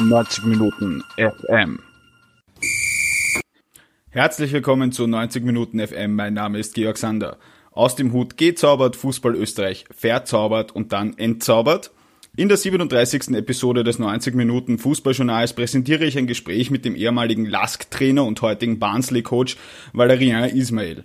90 0.00 0.44
Minuten 0.44 1.02
FM. 1.16 1.80
Herzlich 4.10 4.52
willkommen 4.52 4.92
zu 4.92 5.08
90 5.08 5.44
Minuten 5.44 5.84
FM. 5.84 6.14
Mein 6.14 6.34
Name 6.34 6.58
ist 6.58 6.74
Georg 6.74 6.96
Sander. 6.96 7.38
Aus 7.72 7.96
dem 7.96 8.12
Hut 8.12 8.36
gezaubert, 8.36 8.94
Fußball 8.94 9.34
Österreich 9.34 9.84
verzaubert 9.90 10.70
und 10.70 10.92
dann 10.92 11.18
entzaubert. 11.18 11.90
In 12.36 12.48
der 12.48 12.56
37. 12.56 13.30
Episode 13.34 13.82
des 13.82 13.98
90 13.98 14.36
Minuten 14.36 14.78
Fußballjournals 14.78 15.54
präsentiere 15.54 16.04
ich 16.04 16.16
ein 16.16 16.28
Gespräch 16.28 16.70
mit 16.70 16.84
dem 16.84 16.94
ehemaligen 16.94 17.46
Lask-Trainer 17.46 18.24
und 18.24 18.40
heutigen 18.42 18.78
Barnsley-Coach 18.78 19.56
Valerian 19.92 20.44
Ismail. 20.44 21.04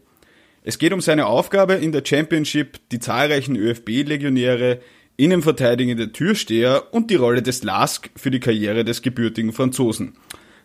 Es 0.65 0.77
geht 0.77 0.93
um 0.93 1.01
seine 1.01 1.25
Aufgabe 1.25 1.73
in 1.73 1.91
der 1.91 2.03
Championship, 2.05 2.79
die 2.89 2.99
zahlreichen 2.99 3.57
ÖFB-Legionäre, 3.57 4.79
innenverteidigende 5.17 6.13
Türsteher 6.13 6.93
und 6.93 7.11
die 7.11 7.15
Rolle 7.15 7.41
des 7.41 7.63
Lask 7.63 8.09
für 8.15 8.31
die 8.31 8.39
Karriere 8.39 8.85
des 8.85 9.01
gebürtigen 9.01 9.51
Franzosen. 9.51 10.13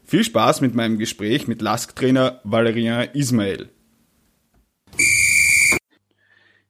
Viel 0.05 0.23
Spaß 0.23 0.61
mit 0.61 0.77
meinem 0.77 0.99
Gespräch 0.99 1.49
mit 1.49 1.61
Lask-Trainer 1.61 2.41
Valerian 2.45 3.09
Ismail. 3.13 3.71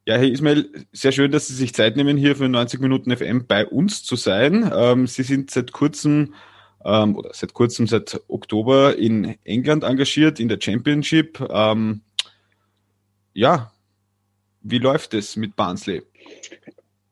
Ja, 0.07 0.17
Herr 0.17 0.29
Ismail, 0.29 0.71
sehr 0.93 1.13
schön, 1.13 1.31
dass 1.31 1.49
Sie 1.49 1.55
sich 1.55 1.75
Zeit 1.75 1.97
nehmen, 1.97 2.17
hier 2.17 2.35
für 2.35 2.49
90 2.49 2.81
Minuten 2.81 3.15
FM 3.15 3.47
bei 3.47 3.67
uns 3.67 4.05
zu 4.05 4.17
sein. 4.17 4.73
Ähm, 4.75 5.07
Sie 5.07 5.23
sind 5.23 5.51
seit 5.51 5.73
kurzem 5.73 6.33
ähm, 6.83 7.15
oder 7.15 7.35
seit 7.35 7.53
kurzem, 7.53 7.87
seit 7.87 8.23
Oktober 8.29 8.97
in 8.97 9.37
England 9.45 9.85
engagiert, 9.85 10.41
in 10.41 10.49
der 10.49 10.59
Championship. 10.59 11.47
Ähm, 11.51 12.01
ja, 13.39 13.71
wie 14.63 14.79
läuft 14.79 15.15
es 15.15 15.37
mit 15.37 15.55
Barnsley? 15.55 16.03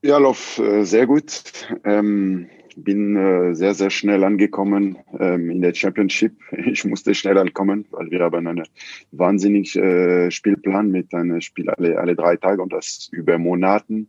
Ja, 0.02 0.18
läuft 0.18 0.58
äh, 0.58 0.84
sehr 0.84 1.06
gut. 1.06 1.42
Ähm, 1.84 2.48
bin 2.76 3.16
äh, 3.16 3.54
sehr, 3.54 3.74
sehr 3.74 3.90
schnell 3.90 4.24
angekommen 4.24 4.98
ähm, 5.20 5.50
in 5.50 5.62
der 5.62 5.72
Championship. 5.72 6.32
Ich 6.66 6.84
musste 6.84 7.14
schnell 7.14 7.38
ankommen, 7.38 7.86
weil 7.90 8.10
wir 8.10 8.20
haben 8.20 8.44
einen 8.48 8.64
wahnsinnigen 9.12 9.82
äh, 9.82 10.30
Spielplan 10.32 10.90
mit 10.90 11.14
einem 11.14 11.40
Spiel 11.40 11.70
alle, 11.70 11.96
alle 11.96 12.16
drei 12.16 12.36
Tage 12.36 12.60
und 12.60 12.72
das 12.72 13.08
über 13.12 13.38
Monaten. 13.38 14.08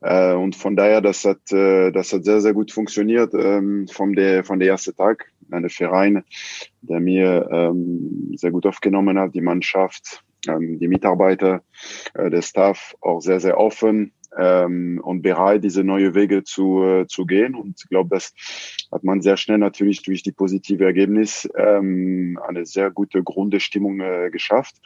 Äh, 0.00 0.34
und 0.34 0.54
von 0.54 0.76
daher, 0.76 1.00
das 1.00 1.24
hat, 1.24 1.50
äh, 1.50 1.90
das 1.90 2.12
hat 2.12 2.24
sehr, 2.24 2.40
sehr 2.40 2.54
gut 2.54 2.70
funktioniert 2.70 3.34
ähm, 3.34 3.88
von 3.88 4.12
der, 4.12 4.44
von 4.44 4.60
der 4.60 4.68
ersten 4.68 4.94
Tag. 4.94 5.26
Ein 5.50 5.68
Verein, 5.68 6.22
der 6.82 7.00
mir 7.00 7.48
ähm, 7.50 8.32
sehr 8.36 8.52
gut 8.52 8.64
aufgenommen 8.64 9.18
hat, 9.18 9.34
die 9.34 9.40
Mannschaft, 9.40 10.22
die 10.46 10.88
Mitarbeiter, 10.88 11.62
äh, 12.14 12.30
der 12.30 12.42
Staff 12.42 12.94
auch 13.00 13.20
sehr, 13.20 13.40
sehr 13.40 13.58
offen 13.58 14.12
ähm, 14.36 15.00
und 15.02 15.22
bereit, 15.22 15.64
diese 15.64 15.84
neue 15.84 16.14
Wege 16.14 16.42
zu, 16.42 16.82
äh, 16.82 17.06
zu 17.06 17.26
gehen. 17.26 17.54
Und 17.54 17.80
ich 17.82 17.88
glaube, 17.88 18.10
das 18.10 18.34
hat 18.90 19.04
man 19.04 19.20
sehr 19.20 19.36
schnell 19.36 19.58
natürlich 19.58 20.02
durch 20.02 20.22
die 20.22 20.32
positive 20.32 20.84
Ergebnis 20.84 21.48
ähm, 21.56 22.38
eine 22.46 22.66
sehr 22.66 22.90
gute 22.90 23.22
Grundstimmung 23.22 24.00
äh, 24.00 24.30
geschafft. 24.30 24.76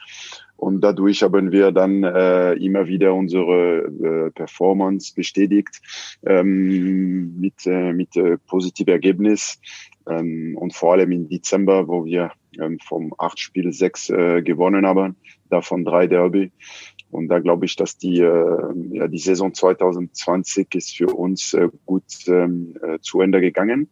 Und 0.55 0.81
dadurch 0.81 1.21
haben 1.23 1.51
wir 1.51 1.71
dann 1.71 2.03
äh, 2.03 2.53
immer 2.53 2.87
wieder 2.87 3.13
unsere 3.13 3.85
äh, 3.85 4.31
Performance 4.31 5.13
bestätigt 5.13 5.81
ähm, 6.25 7.39
mit, 7.39 7.65
äh, 7.65 7.93
mit 7.93 8.15
äh, 8.17 8.37
positivem 8.47 8.93
Ergebnis. 8.93 9.59
Ähm, 10.09 10.57
und 10.57 10.73
vor 10.73 10.93
allem 10.93 11.11
im 11.11 11.29
Dezember, 11.29 11.87
wo 11.87 12.05
wir 12.05 12.31
ähm, 12.61 12.79
vom 12.79 13.13
acht 13.17 13.39
Spiel 13.39 13.71
sechs 13.71 14.09
äh, 14.09 14.41
gewonnen 14.41 14.85
haben, 14.85 15.15
davon 15.49 15.85
drei 15.85 16.07
Derby. 16.07 16.51
Und 17.09 17.29
da 17.29 17.39
glaube 17.39 17.65
ich, 17.65 17.75
dass 17.75 17.97
die, 17.97 18.19
äh, 18.19 18.73
ja, 18.91 19.07
die 19.07 19.17
Saison 19.17 19.53
2020 19.53 20.75
ist 20.75 20.97
für 20.97 21.07
uns 21.07 21.53
äh, 21.53 21.69
gut 21.85 22.03
ähm, 22.27 22.75
äh, 22.81 22.99
zu 22.99 23.21
Ende 23.21 23.39
gegangen. 23.39 23.89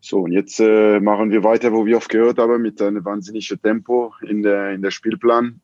So, 0.00 0.20
und 0.20 0.32
jetzt 0.32 0.58
äh, 0.60 1.00
machen 1.00 1.30
wir 1.30 1.44
weiter, 1.44 1.72
wo 1.72 1.86
wir 1.86 1.96
aufgehört 1.96 2.38
haben, 2.38 2.60
mit 2.60 2.82
einem 2.82 3.04
wahnsinnigen 3.04 3.62
Tempo 3.62 4.12
in 4.22 4.42
der, 4.42 4.72
in 4.72 4.82
der 4.82 4.90
Spielplan. 4.90 5.60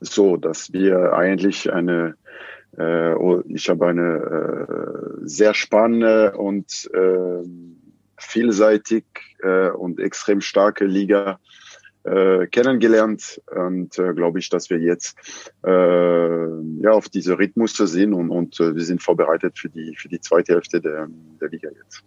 So, 0.00 0.36
dass 0.36 0.72
wir 0.72 1.14
eigentlich 1.14 1.72
eine, 1.72 2.16
äh, 2.76 3.14
oh, 3.14 3.42
ich 3.48 3.68
habe 3.68 3.86
eine 3.86 5.20
äh, 5.22 5.26
sehr 5.26 5.54
spannende 5.54 6.36
und 6.36 6.90
äh, 6.92 7.42
vielseitig 8.20 9.04
äh, 9.42 9.70
und 9.70 10.00
extrem 10.00 10.40
starke 10.40 10.84
Liga 10.84 11.38
äh, 12.04 12.46
kennengelernt 12.46 13.42
und 13.54 13.98
äh, 13.98 14.14
glaube 14.14 14.38
ich, 14.38 14.48
dass 14.48 14.70
wir 14.70 14.78
jetzt 14.78 15.18
äh, 15.64 15.70
ja 16.82 16.92
auf 16.92 17.08
diese 17.08 17.38
Rhythmus 17.38 17.76
sind 17.76 18.14
und, 18.14 18.30
und 18.30 18.58
äh, 18.58 18.74
wir 18.74 18.84
sind 18.84 19.02
vorbereitet 19.02 19.58
für 19.58 19.68
die 19.68 19.94
für 19.96 20.08
die 20.08 20.20
zweite 20.20 20.54
Hälfte 20.54 20.80
der, 20.80 21.08
der 21.40 21.48
Liga 21.50 21.68
jetzt. 21.68 22.02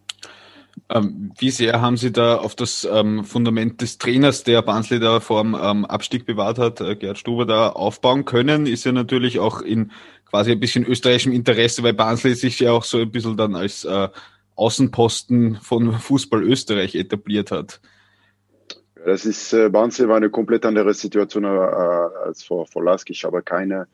Ähm, 0.90 1.31
wie 1.38 1.51
sehr 1.51 1.81
haben 1.81 1.97
Sie 1.97 2.12
da 2.12 2.38
auf 2.38 2.56
das 2.56 2.88
ähm, 2.91 3.24
Fundament 3.24 3.81
des 3.81 4.00
Trainers, 4.00 4.44
der 4.44 4.62
Barnsley 4.62 5.00
da 5.00 5.19
vor 5.19 5.44
dem 5.44 5.56
ähm, 5.59 5.85
Abstieg 5.85 6.25
bewahrt 6.25 6.57
hat, 6.57 6.81
äh, 6.81 6.95
Gerd 6.95 7.19
Stuber, 7.19 7.45
da 7.45 7.69
aufbauen 7.69 8.25
können? 8.25 8.66
Ist 8.66 8.84
ja 8.84 8.91
natürlich 8.91 9.40
auch 9.40 9.62
in 9.62 9.91
quasi 10.30 10.51
ein 10.51 10.59
bisschen 10.59 10.85
österreichischem 10.85 11.31
Interesse, 11.31 11.84
weil 11.84 11.94
Barnsley 11.94 12.34
sich 12.34 12.59
ja 12.59 12.72
auch 12.72 12.84
so 12.84 12.97
ein 12.97 13.12
bisschen 13.12 13.38
dann 13.38 13.56
als 13.56 13.85
äh, 13.85 14.09
Außenposten 14.55 15.55
von 15.61 15.93
Fußball 15.93 16.43
Österreich 16.43 16.95
etabliert 16.95 17.51
hat. 17.51 17.81
Das 19.05 19.25
ist, 19.25 19.53
äh, 19.53 19.69
Barnsley 19.69 20.07
war 20.07 20.17
eine 20.17 20.29
komplett 20.29 20.65
andere 20.65 20.93
Situation 20.93 21.43
äh, 21.43 21.47
als 21.47 22.43
vor, 22.43 22.65
vor 22.67 22.83
Lask. 22.83 23.09
Ich 23.09 23.23
habe 23.25 23.41
keine 23.41 23.87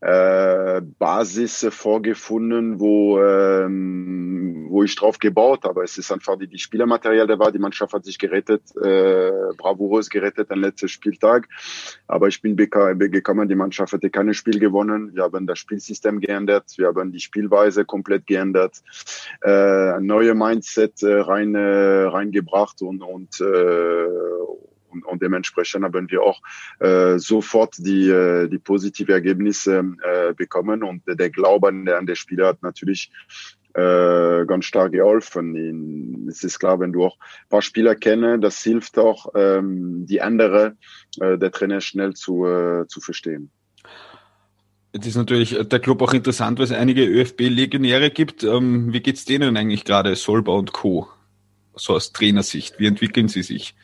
äh, 0.00 0.80
Basis 0.98 1.66
vorgefunden, 1.70 2.80
wo, 2.80 3.22
ähm, 3.22 4.66
wo 4.70 4.82
ich 4.82 4.96
drauf 4.96 5.18
gebaut 5.18 5.64
habe. 5.64 5.84
Es 5.84 5.98
ist 5.98 6.10
einfach 6.10 6.38
die, 6.38 6.46
die 6.46 6.58
Spielermaterial, 6.58 7.26
der 7.26 7.38
war, 7.38 7.52
die 7.52 7.58
Mannschaft 7.58 7.92
hat 7.92 8.04
sich 8.04 8.18
gerettet, 8.18 8.62
äh, 8.76 9.30
bravourös 9.56 10.08
gerettet 10.08 10.50
am 10.50 10.60
letzten 10.60 10.88
Spieltag. 10.88 11.48
Aber 12.06 12.28
ich 12.28 12.40
bin 12.40 12.56
gekommen, 12.56 13.48
die 13.48 13.54
Mannschaft 13.54 13.92
hatte 13.92 14.08
kein 14.08 14.32
Spiel 14.32 14.58
gewonnen. 14.58 15.14
Wir 15.14 15.24
haben 15.24 15.46
das 15.46 15.58
Spielsystem 15.58 16.20
geändert, 16.20 16.72
wir 16.76 16.88
haben 16.88 17.12
die 17.12 17.20
Spielweise 17.20 17.84
komplett 17.84 18.26
geändert, 18.26 18.82
äh, 19.42 19.50
ein 19.50 20.06
neues 20.06 20.34
Mindset 20.34 21.02
äh, 21.02 21.20
rein, 21.20 21.54
äh, 21.54 22.04
reingebracht 22.04 22.80
und, 22.80 23.02
und 23.02 23.40
äh, 23.40 24.06
und, 24.90 25.04
und 25.04 25.22
dementsprechend 25.22 25.84
haben 25.84 26.10
wir 26.10 26.22
auch 26.22 26.40
äh, 26.78 27.18
sofort 27.18 27.74
die, 27.78 28.08
äh, 28.08 28.48
die 28.48 28.58
positive 28.58 29.12
Ergebnisse 29.12 29.84
äh, 30.02 30.34
bekommen 30.34 30.82
und 30.82 31.02
der 31.06 31.30
Glaube 31.30 31.68
an 31.68 31.84
der, 31.84 31.98
an 31.98 32.06
der 32.06 32.14
Spieler 32.14 32.48
hat 32.48 32.62
natürlich 32.62 33.10
äh, 33.74 34.46
ganz 34.46 34.64
stark 34.64 34.92
geholfen. 34.92 36.26
Es 36.28 36.42
ist 36.42 36.58
klar, 36.58 36.80
wenn 36.80 36.92
du 36.92 37.04
auch 37.04 37.16
ein 37.16 37.48
paar 37.48 37.62
Spieler 37.62 37.94
kennst, 37.94 38.42
das 38.42 38.62
hilft 38.62 38.98
auch, 38.98 39.28
ähm, 39.34 40.06
die 40.06 40.20
andere 40.20 40.76
äh, 41.20 41.38
der 41.38 41.52
Trainer 41.52 41.80
schnell 41.80 42.14
zu, 42.14 42.46
äh, 42.46 42.86
zu 42.88 43.00
verstehen. 43.00 43.50
Jetzt 44.92 45.06
ist 45.06 45.16
natürlich 45.16 45.56
der 45.56 45.78
Club 45.78 46.02
auch 46.02 46.12
interessant, 46.12 46.58
weil 46.58 46.64
es 46.64 46.72
einige 46.72 47.04
ÖFB-Legionäre 47.04 48.10
gibt. 48.10 48.42
Ähm, 48.42 48.92
wie 48.92 49.00
geht's 49.00 49.24
denen 49.24 49.56
eigentlich 49.56 49.84
gerade, 49.84 50.16
Solba 50.16 50.52
und 50.52 50.72
Co.? 50.72 51.08
So 51.76 51.94
aus 51.94 52.12
Trainersicht. 52.12 52.80
Wie 52.80 52.86
entwickeln 52.86 53.28
sie 53.28 53.44
sich? 53.44 53.76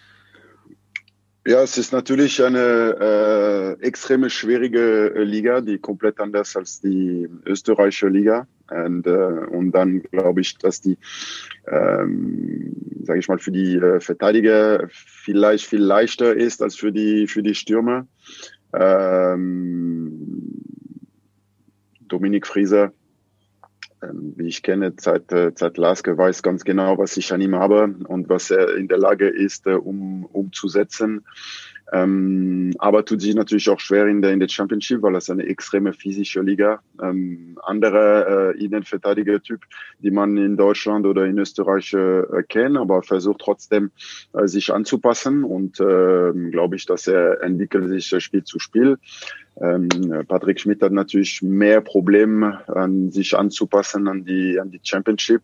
Ja, 1.47 1.63
es 1.63 1.79
ist 1.79 1.93
natürlich 1.93 2.43
eine 2.43 3.77
äh, 3.79 3.87
extreme 3.87 4.31
schwierige 4.31 5.15
äh, 5.15 5.23
Liga, 5.23 5.61
die 5.61 5.79
komplett 5.79 6.19
anders 6.19 6.57
als 6.57 6.81
die 6.81 7.29
österreichische 7.45 8.09
Liga. 8.09 8.49
Und, 8.69 9.07
äh, 9.07 9.11
und 9.11 9.71
dann 9.71 10.03
glaube 10.03 10.41
ich, 10.41 10.59
dass 10.59 10.81
die, 10.81 10.99
ähm, 11.69 12.75
sage 13.05 13.21
ich 13.21 13.29
mal, 13.29 13.39
für 13.39 13.53
die 13.53 13.77
äh, 13.77 14.01
Verteidiger 14.01 14.89
vielleicht 14.91 15.67
viel 15.67 15.83
leichter 15.83 16.35
ist 16.35 16.63
als 16.63 16.75
für 16.75 16.91
die 16.91 17.29
für 17.29 17.45
die 17.45 17.55
Stürmer. 17.55 18.09
Ähm, 18.73 20.65
Dominik 22.09 22.49
Frieser 22.49 22.93
ähm, 24.09 24.35
wie 24.37 24.49
ich 24.49 24.63
kenne, 24.63 24.93
seit, 24.99 25.33
äh, 25.33 25.53
seit 25.55 25.77
Laske 25.79 26.17
weiß 26.17 26.43
ganz 26.43 26.65
genau, 26.65 26.99
was 26.99 27.17
ich 27.17 27.33
an 27.33 27.41
ihm 27.41 27.55
habe 27.55 27.95
und 28.07 28.29
was 28.29 28.51
er 28.51 28.77
in 28.77 28.89
der 28.89 28.99
Lage 28.99 29.29
ist, 29.29 29.67
äh, 29.67 29.75
um, 29.75 30.25
umzusetzen. 30.27 31.25
Ähm, 31.93 32.75
aber 32.79 33.05
tut 33.05 33.21
sich 33.21 33.35
natürlich 33.35 33.69
auch 33.71 33.79
schwer 33.79 34.07
in 34.07 34.21
der, 34.21 34.33
in 34.33 34.41
der 34.41 34.49
Championship, 34.49 35.03
weil 35.03 35.13
das 35.13 35.31
eine 35.31 35.45
extreme 35.47 35.93
physische 35.93 36.41
Liga. 36.41 36.81
Ähm, 37.01 37.59
andere 37.63 38.55
äh, 38.57 38.65
Innenverteidiger-Typ, 38.65 39.61
die 40.01 40.11
man 40.11 40.37
in 40.37 40.57
Deutschland 40.57 41.07
oder 41.07 41.27
in 41.27 41.39
Österreich 41.39 41.93
äh, 41.95 42.43
kennt, 42.49 42.77
aber 42.77 43.03
versucht 43.03 43.41
trotzdem 43.41 43.93
äh, 44.33 44.49
sich 44.49 44.73
anzupassen 44.73 45.45
und 45.45 45.79
äh, 45.79 46.33
glaube 46.51 46.75
ich, 46.75 46.87
dass 46.87 47.07
er 47.07 47.43
entwickelt 47.43 47.89
sich 47.89 48.13
Spiel 48.23 48.43
zu 48.43 48.59
Spiel. 48.59 48.99
Ähm, 49.61 49.89
Patrick 50.29 50.61
Schmidt 50.61 50.83
hat 50.83 50.93
natürlich 50.93 51.41
mehr 51.43 51.81
Probleme, 51.81 52.67
an 52.69 53.11
sich 53.11 53.37
anzupassen 53.37 54.07
an 54.09 54.25
die, 54.25 54.61
an 54.61 54.71
die 54.71 54.81
Championship. 54.83 55.43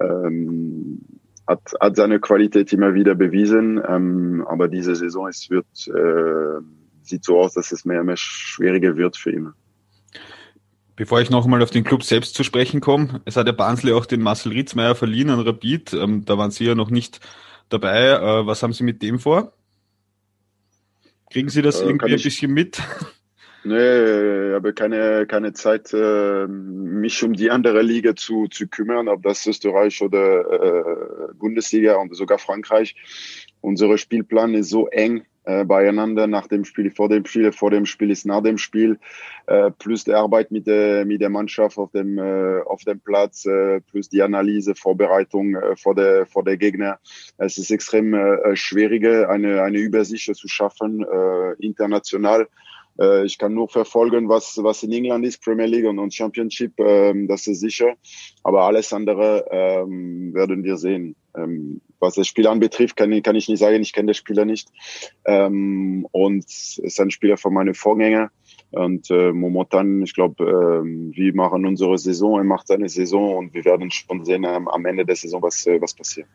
Ähm, 0.00 1.00
hat, 1.46 1.72
hat 1.80 1.96
seine 1.96 2.20
Qualität 2.20 2.72
immer 2.72 2.94
wieder 2.94 3.14
bewiesen, 3.14 3.80
ähm, 3.86 4.46
aber 4.48 4.68
diese 4.68 4.94
Saison 4.94 5.28
es 5.28 5.50
wird, 5.50 5.66
äh, 5.88 6.62
sieht 7.02 7.24
so 7.24 7.40
aus, 7.40 7.54
dass 7.54 7.72
es 7.72 7.84
mehr 7.84 8.00
und 8.00 8.06
mehr 8.06 8.16
schwieriger 8.16 8.96
wird 8.96 9.16
für 9.16 9.32
ihn. 9.32 9.52
Bevor 10.94 11.20
ich 11.20 11.30
nochmal 11.30 11.62
auf 11.62 11.70
den 11.70 11.82
Club 11.82 12.04
selbst 12.04 12.34
zu 12.34 12.44
sprechen 12.44 12.80
komme, 12.80 13.20
es 13.24 13.36
hat 13.36 13.48
der 13.48 13.52
Barnsley 13.52 13.92
auch 13.92 14.06
den 14.06 14.20
Marcel 14.20 14.52
Ritzmeier 14.52 14.94
verliehen 14.94 15.30
an 15.30 15.40
Rapid. 15.40 15.94
Ähm, 15.94 16.24
da 16.24 16.38
waren 16.38 16.50
Sie 16.50 16.66
ja 16.66 16.74
noch 16.74 16.90
nicht 16.90 17.20
dabei. 17.68 18.10
Äh, 18.10 18.46
was 18.46 18.62
haben 18.62 18.72
Sie 18.72 18.84
mit 18.84 19.02
dem 19.02 19.18
vor? 19.18 19.52
Kriegen 21.32 21.48
Sie 21.48 21.62
das 21.62 21.80
äh, 21.80 21.86
irgendwie 21.86 22.12
ein 22.12 22.22
bisschen 22.22 22.52
mit? 22.52 22.80
Nee, 23.62 24.54
habe 24.54 24.72
keine, 24.72 25.26
keine 25.26 25.52
Zeit, 25.52 25.92
äh, 25.92 26.46
mich 26.46 27.22
um 27.22 27.34
die 27.34 27.50
andere 27.50 27.82
Liga 27.82 28.16
zu, 28.16 28.46
zu 28.48 28.68
kümmern, 28.68 29.08
ob 29.08 29.22
das 29.22 29.46
Österreich 29.46 30.00
oder 30.00 31.30
äh, 31.30 31.34
Bundesliga 31.34 31.96
und 31.96 32.14
sogar 32.16 32.38
Frankreich. 32.38 32.96
Unser 33.60 33.98
Spielplan 33.98 34.54
ist 34.54 34.70
so 34.70 34.88
eng 34.88 35.24
äh, 35.44 35.64
beieinander 35.64 36.26
nach 36.26 36.46
dem 36.46 36.64
Spiel, 36.64 36.90
vor 36.90 37.08
dem 37.10 37.26
Spiel, 37.26 37.52
vor 37.52 37.70
dem 37.70 37.84
Spiel 37.84 38.10
ist 38.10 38.24
nach 38.24 38.42
dem 38.42 38.56
Spiel, 38.56 38.98
äh, 39.46 39.70
plus 39.70 40.04
die 40.04 40.14
Arbeit 40.14 40.50
mit 40.50 40.66
der, 40.66 41.04
mit 41.04 41.20
der 41.20 41.30
Mannschaft 41.30 41.76
auf 41.76 41.90
dem, 41.92 42.18
äh, 42.18 42.60
auf 42.62 42.84
dem 42.84 43.00
Platz, 43.00 43.44
äh, 43.44 43.80
plus 43.80 44.08
die 44.08 44.22
Analyse, 44.22 44.74
Vorbereitung 44.74 45.54
äh, 45.54 45.76
vor, 45.76 45.94
der, 45.94 46.26
vor 46.26 46.44
der 46.44 46.56
Gegner. 46.56 46.98
Es 47.36 47.58
ist 47.58 47.70
extrem 47.70 48.14
äh, 48.14 48.56
schwieriger, 48.56 49.28
eine, 49.28 49.62
eine 49.62 49.78
Übersicht 49.78 50.34
zu 50.34 50.48
schaffen, 50.48 51.04
äh, 51.04 51.52
international. 51.58 52.48
Äh, 53.00 53.24
ich 53.24 53.38
kann 53.38 53.54
nur 53.54 53.68
verfolgen, 53.68 54.28
was, 54.28 54.58
was 54.62 54.82
in 54.82 54.92
England 54.92 55.24
ist, 55.24 55.42
Premier 55.42 55.66
League 55.66 55.86
und, 55.86 55.98
und 55.98 56.14
Championship, 56.14 56.78
ähm, 56.78 57.26
das 57.26 57.46
ist 57.46 57.60
sicher. 57.60 57.94
Aber 58.42 58.62
alles 58.62 58.92
andere 58.92 59.46
ähm, 59.50 60.34
werden 60.34 60.62
wir 60.62 60.76
sehen. 60.76 61.16
Ähm, 61.36 61.80
was 62.00 62.14
das 62.14 62.26
Spiel 62.26 62.46
anbetrifft, 62.46 62.96
kann, 62.96 63.22
kann 63.22 63.36
ich 63.36 63.48
nicht 63.48 63.58
sagen, 63.58 63.82
ich 63.82 63.92
kenne 63.92 64.06
den 64.08 64.14
Spieler 64.14 64.44
nicht. 64.44 64.68
Ähm, 65.24 66.06
und 66.12 66.44
es 66.44 66.78
ist 66.82 67.00
ein 67.00 67.10
Spieler 67.10 67.36
von 67.36 67.54
meinen 67.54 67.74
Vorgängern. 67.74 68.30
Und 68.72 69.10
äh, 69.10 69.32
momentan, 69.32 70.02
ich 70.02 70.14
glaube, 70.14 70.44
äh, 70.44 71.16
wir 71.16 71.34
machen 71.34 71.66
unsere 71.66 71.98
Saison, 71.98 72.38
er 72.38 72.44
macht 72.44 72.68
seine 72.68 72.88
Saison 72.88 73.36
und 73.36 73.54
wir 73.54 73.64
werden 73.64 73.90
schon 73.90 74.24
sehen 74.24 74.44
am, 74.44 74.68
am 74.68 74.86
Ende 74.86 75.04
der 75.04 75.16
Saison, 75.16 75.42
was, 75.42 75.66
äh, 75.66 75.80
was 75.80 75.94
passiert. 75.94 76.28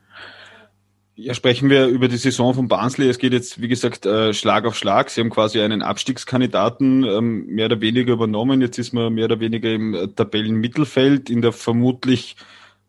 Ja, 1.18 1.34
sprechen 1.34 1.70
wir 1.70 1.88
über 1.88 2.10
die 2.10 2.18
Saison 2.18 2.54
von 2.54 2.68
Barnsley. 2.68 3.08
Es 3.08 3.20
geht 3.20 3.32
jetzt, 3.32 3.62
wie 3.62 3.70
gesagt, 3.70 4.06
äh, 4.06 4.34
Schlag 4.34 4.66
auf 4.66 4.76
Schlag. 4.76 5.10
Sie 5.10 5.22
haben 5.22 5.30
quasi 5.30 5.62
einen 5.62 5.82
Abstiegskandidaten 5.82 7.06
ähm, 7.06 7.46
mehr 7.46 7.68
oder 7.68 7.80
weniger 7.80 8.12
übernommen. 8.12 8.60
Jetzt 8.60 8.78
ist 8.80 8.92
man 8.92 9.14
mehr 9.14 9.26
oder 9.26 9.40
weniger 9.40 9.72
im 9.72 9.94
äh, 9.94 10.10
Tabellenmittelfeld 10.10 11.30
in 11.30 11.42
der 11.42 11.54
vermutlich, 11.54 12.36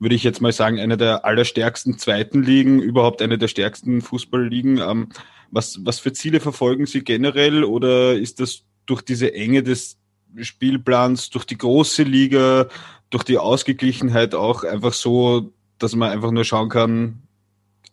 würde 0.01 0.17
ich 0.17 0.25
jetzt 0.25 0.41
mal 0.41 0.51
sagen, 0.51 0.81
einer 0.81 0.97
der 0.97 1.25
allerstärksten 1.25 1.99
zweiten 1.99 2.43
Ligen, 2.43 2.83
überhaupt 2.83 3.23
eine 3.23 3.39
der 3.39 3.47
stärksten 3.47 4.01
Fußballligen. 4.01 4.79
Ähm, 4.79 5.11
was, 5.53 5.79
was 5.85 6.01
für 6.01 6.13
Ziele 6.13 6.41
verfolgen 6.41 6.87
Sie 6.87 7.05
generell 7.05 7.63
oder 7.63 8.15
ist 8.15 8.41
das 8.41 8.65
durch 8.87 9.03
diese 9.03 9.35
Enge 9.35 9.63
des 9.63 9.99
Spielplans, 10.41 11.31
durch 11.31 11.45
die 11.45 11.59
große 11.59 12.03
Liga, 12.03 12.67
durch 13.09 13.23
die 13.23 13.39
Ausgeglichenheit 13.39 14.35
auch 14.35 14.65
einfach 14.65 14.95
so, 14.95 15.53
dass 15.79 15.95
man 15.95 16.11
einfach 16.11 16.33
nur 16.33 16.45
schauen 16.45 16.71
kann, 16.71 17.23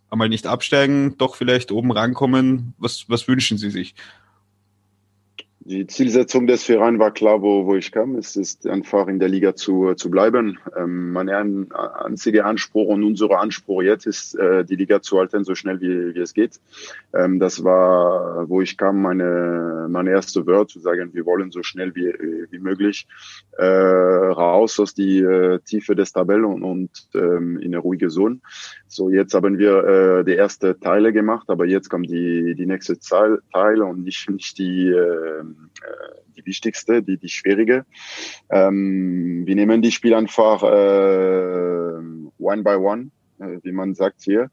einmal 0.09 0.29
nicht 0.29 0.47
absteigen, 0.47 1.17
doch 1.17 1.35
vielleicht 1.35 1.71
oben 1.71 1.91
rankommen? 1.91 2.73
Was, 2.77 3.05
was 3.09 3.27
wünschen 3.27 3.57
Sie 3.57 3.69
sich? 3.69 3.95
Die 5.65 5.87
Zielsetzung 5.87 6.45
des 6.45 6.63
Vereins 6.63 6.99
war 6.99 7.11
klar, 7.11 7.41
wo, 7.41 7.65
wo 7.65 7.75
ich 7.75 7.93
kam. 7.93 8.15
Es 8.15 8.35
ist 8.35 8.67
einfach 8.67 9.07
in 9.07 9.19
der 9.19 9.29
Liga 9.29 9.55
zu, 9.55 9.93
zu 9.93 10.11
bleiben. 10.11 10.59
Ähm, 10.75 11.13
mein 11.13 11.29
einziger 11.29 12.45
Anspruch 12.45 12.89
und 12.89 13.01
unser 13.01 13.39
Anspruch 13.39 13.81
jetzt 13.81 14.05
ist, 14.05 14.35
äh, 14.35 14.65
die 14.65 14.75
Liga 14.75 15.01
zu 15.01 15.19
halten, 15.19 15.45
so 15.45 15.55
schnell 15.55 15.79
wie, 15.79 16.15
wie 16.15 16.19
es 16.19 16.33
geht. 16.33 16.59
Ähm, 17.13 17.39
das 17.39 17.63
war, 17.63 18.49
wo 18.49 18.59
ich 18.59 18.75
kam, 18.75 19.01
meine, 19.01 19.87
meine 19.89 20.09
erste 20.09 20.45
Wort 20.47 20.69
zu 20.69 20.79
sagen, 20.79 21.13
wir 21.13 21.25
wollen 21.25 21.49
so 21.49 21.63
schnell 21.63 21.95
wie, 21.95 22.13
wie 22.51 22.59
möglich 22.59 23.07
äh, 23.57 23.63
raus 23.65 24.77
aus 24.81 24.93
die 24.93 25.19
äh, 25.19 25.59
Tiefe 25.59 25.95
des 25.95 26.11
Tabellen 26.11 26.43
und, 26.43 26.63
und 26.63 26.89
ähm, 27.13 27.57
in 27.57 27.67
eine 27.67 27.77
ruhige 27.77 28.09
Zone. 28.09 28.39
So, 28.87 29.09
jetzt 29.09 29.33
haben 29.33 29.57
wir 29.57 29.83
äh, 29.85 30.23
die 30.25 30.33
erste 30.33 30.77
Teile 30.77 31.13
gemacht, 31.13 31.49
aber 31.49 31.65
jetzt 31.65 31.89
kommt 31.89 32.09
die, 32.09 32.53
die 32.53 32.65
nächste 32.65 32.99
Teile 32.99 33.85
und 33.85 34.03
nicht, 34.03 34.29
nicht 34.29 34.57
die, 34.57 34.89
äh, 34.89 35.43
die 36.35 36.45
wichtigste, 36.45 37.03
die, 37.03 37.17
die 37.17 37.29
schwierige. 37.29 37.85
Ähm, 38.49 39.43
wir 39.45 39.55
nehmen 39.55 39.81
die 39.81 39.91
Spiel 39.91 40.13
einfach 40.13 40.63
äh, 40.63 41.97
one 42.37 42.63
by 42.63 42.75
one, 42.75 43.11
äh, 43.39 43.59
wie 43.63 43.71
man 43.71 43.93
sagt 43.93 44.21
hier, 44.23 44.49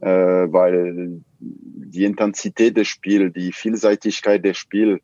äh, 0.00 0.08
weil 0.08 1.22
die 1.38 2.04
Intensität 2.04 2.76
des 2.76 2.88
Spiels, 2.88 3.32
die 3.32 3.52
Vielseitigkeit 3.52 4.44
des 4.44 4.56
Spiels, 4.56 5.00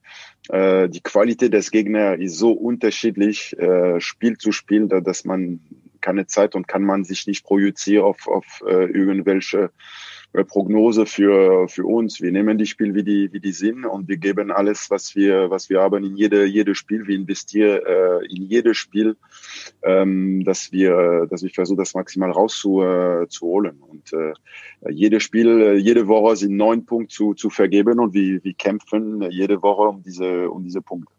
äh, 0.49 0.89
die 0.89 1.03
Qualität 1.03 1.53
des 1.53 1.71
Gegners 1.71 2.19
ist 2.19 2.39
so 2.39 2.53
unterschiedlich, 2.53 3.57
äh, 3.59 4.01
Spiel 4.01 4.37
zu 4.39 4.53
Spiel, 4.53 4.89
dass 4.89 5.25
man 5.25 5.61
keine 6.01 6.27
Zeit 6.27 6.55
und 6.55 6.67
kann 6.67 6.83
man 6.83 7.05
sich 7.05 7.27
nicht 7.27 7.45
projizieren 7.45 8.05
auf, 8.05 8.27
auf 8.27 8.63
äh, 8.67 8.87
irgendwelche 8.87 9.59
äh, 9.59 9.69
Prognose 10.33 11.05
für, 11.05 11.69
für 11.69 11.85
uns. 11.85 12.21
Wir 12.23 12.33
nehmen 12.33 12.57
die 12.57 12.67
Spiel 12.67 12.95
wie 12.95 13.05
die, 13.05 13.33
wie 13.33 13.41
die 13.41 13.53
sind 13.53 13.85
und 13.85 14.09
wir 14.09 14.17
geben 14.17 14.51
alles, 14.51 14.91
was 14.91 15.15
wir, 15.15 15.51
was 15.51 15.69
wir 15.69 15.81
haben 15.81 16.05
in 16.05 16.17
jede, 16.17 16.47
jede 16.47 16.75
Spiel. 16.75 17.07
Wir 17.07 17.17
investieren 17.17 17.83
äh, 17.87 18.27
in 18.35 18.43
jedes 18.43 18.79
Spiel, 18.79 19.17
ähm, 19.83 20.43
dass 20.45 20.73
wir, 20.73 21.27
dass 21.29 21.43
wir 21.43 21.51
versuchen, 21.51 21.79
das 21.79 21.95
maximal 21.95 22.31
rauszuholen. 22.31 23.79
Äh, 23.79 23.91
und 23.91 24.13
äh, 24.15 24.33
jedes 24.91 25.23
Spiel, 25.23 25.61
äh, 25.61 25.77
jede 25.77 26.09
Woche 26.09 26.37
sind 26.37 26.57
neun 26.57 26.87
Punkte 26.87 27.15
zu, 27.15 27.35
zu 27.35 27.51
vergeben 27.51 28.01
und 28.01 28.15
wir, 28.15 28.43
wir 28.43 28.55
kämpfen 28.55 29.31
jede 29.31 29.63
Woche 29.63 29.83
um 29.83 30.03
diese, 30.03 30.49
um 30.51 30.65
diese 30.65 30.81
Punkte. 30.81 31.13